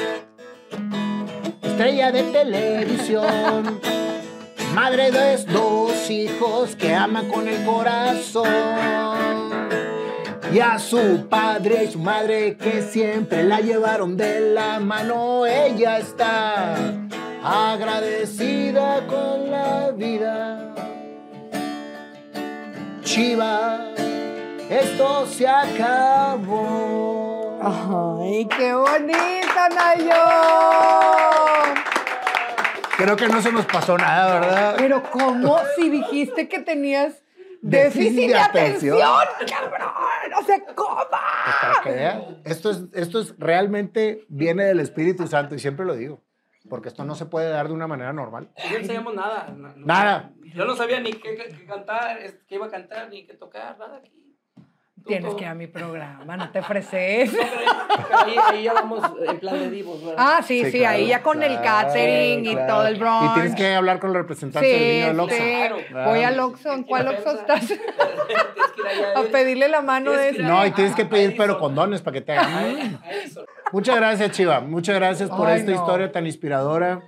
[1.62, 3.81] Estrella de televisión.
[4.74, 8.48] Madre de dos hijos que ama con el corazón.
[10.52, 15.44] Y a su padre y su madre que siempre la llevaron de la mano.
[15.46, 16.74] Ella está
[17.42, 20.74] agradecida con la vida.
[23.02, 23.80] Chiva,
[24.70, 26.78] esto se acabó.
[27.60, 31.57] Ay, qué bonita, Nayo.
[32.98, 34.74] Creo que no se nos pasó nada, ¿verdad?
[34.76, 37.22] Pero ¿cómo si dijiste que tenías
[37.62, 39.88] déficit de, atención, cabrón?
[40.38, 40.96] O sea, ¿cómo?
[40.96, 45.86] Pues para que vean, esto es, esto es realmente viene del Espíritu Santo y siempre
[45.86, 46.20] lo digo,
[46.68, 48.50] porque esto no se puede dar de una manera normal.
[48.70, 49.48] No enseñamos nada.
[49.56, 50.32] no- Nada.
[50.54, 52.18] Yo no sabía ni qué, qué- qué cantar,
[52.48, 54.12] qué iba a cantar, ni qué tocar, nada aquí.
[55.06, 57.32] Tienes que ir a mi programa, no te ofreces.
[57.98, 60.14] No, pero- ahí, ahí ya vamos en plan de divos, ¿verdad?
[60.18, 63.30] Ah, sí, sí, claro, ahí ya con el claro, catering y todo el brunch.
[63.30, 65.36] Y tienes que hablar con el representante del niño del Oxxo.
[65.36, 65.84] sí.
[65.88, 66.10] Claro.
[66.10, 66.72] Voy al Oxxo.
[66.74, 67.66] ¿En cuál Oxxo estás?
[67.66, 67.82] Tienes
[68.76, 70.30] que ir allá A pedirle la mano de...
[70.30, 73.00] Ir No, y tienes que pedir pero condones para que te hagan.
[73.72, 74.60] Muchas gracias, Chiva.
[74.60, 75.76] Muchas gracias por Ay, esta no.
[75.78, 77.00] historia tan inspiradora.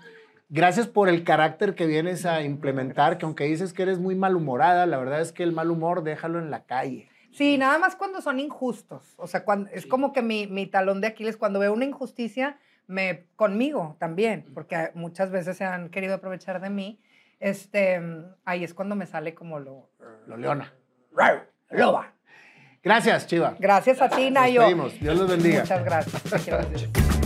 [0.48, 4.86] Gracias por el carácter que vienes a implementar, que aunque dices que eres muy malhumorada,
[4.86, 7.09] la verdad es que el mal humor déjalo en la calle.
[7.32, 9.14] Sí, nada más cuando son injustos.
[9.16, 12.58] O sea, cuando, es como que mi, mi talón de Aquiles, cuando veo una injusticia,
[12.86, 17.00] me, conmigo también, porque muchas veces se han querido aprovechar de mí,
[17.38, 18.00] este,
[18.44, 19.90] ahí es cuando me sale como lo...
[20.26, 20.72] Lo leona.
[21.70, 22.12] Loba.
[22.82, 23.56] Gracias, Chiva.
[23.58, 24.62] Gracias a ti, Nos Nayo.
[25.00, 25.60] Dios los bendiga.
[25.60, 27.19] Muchas gracias.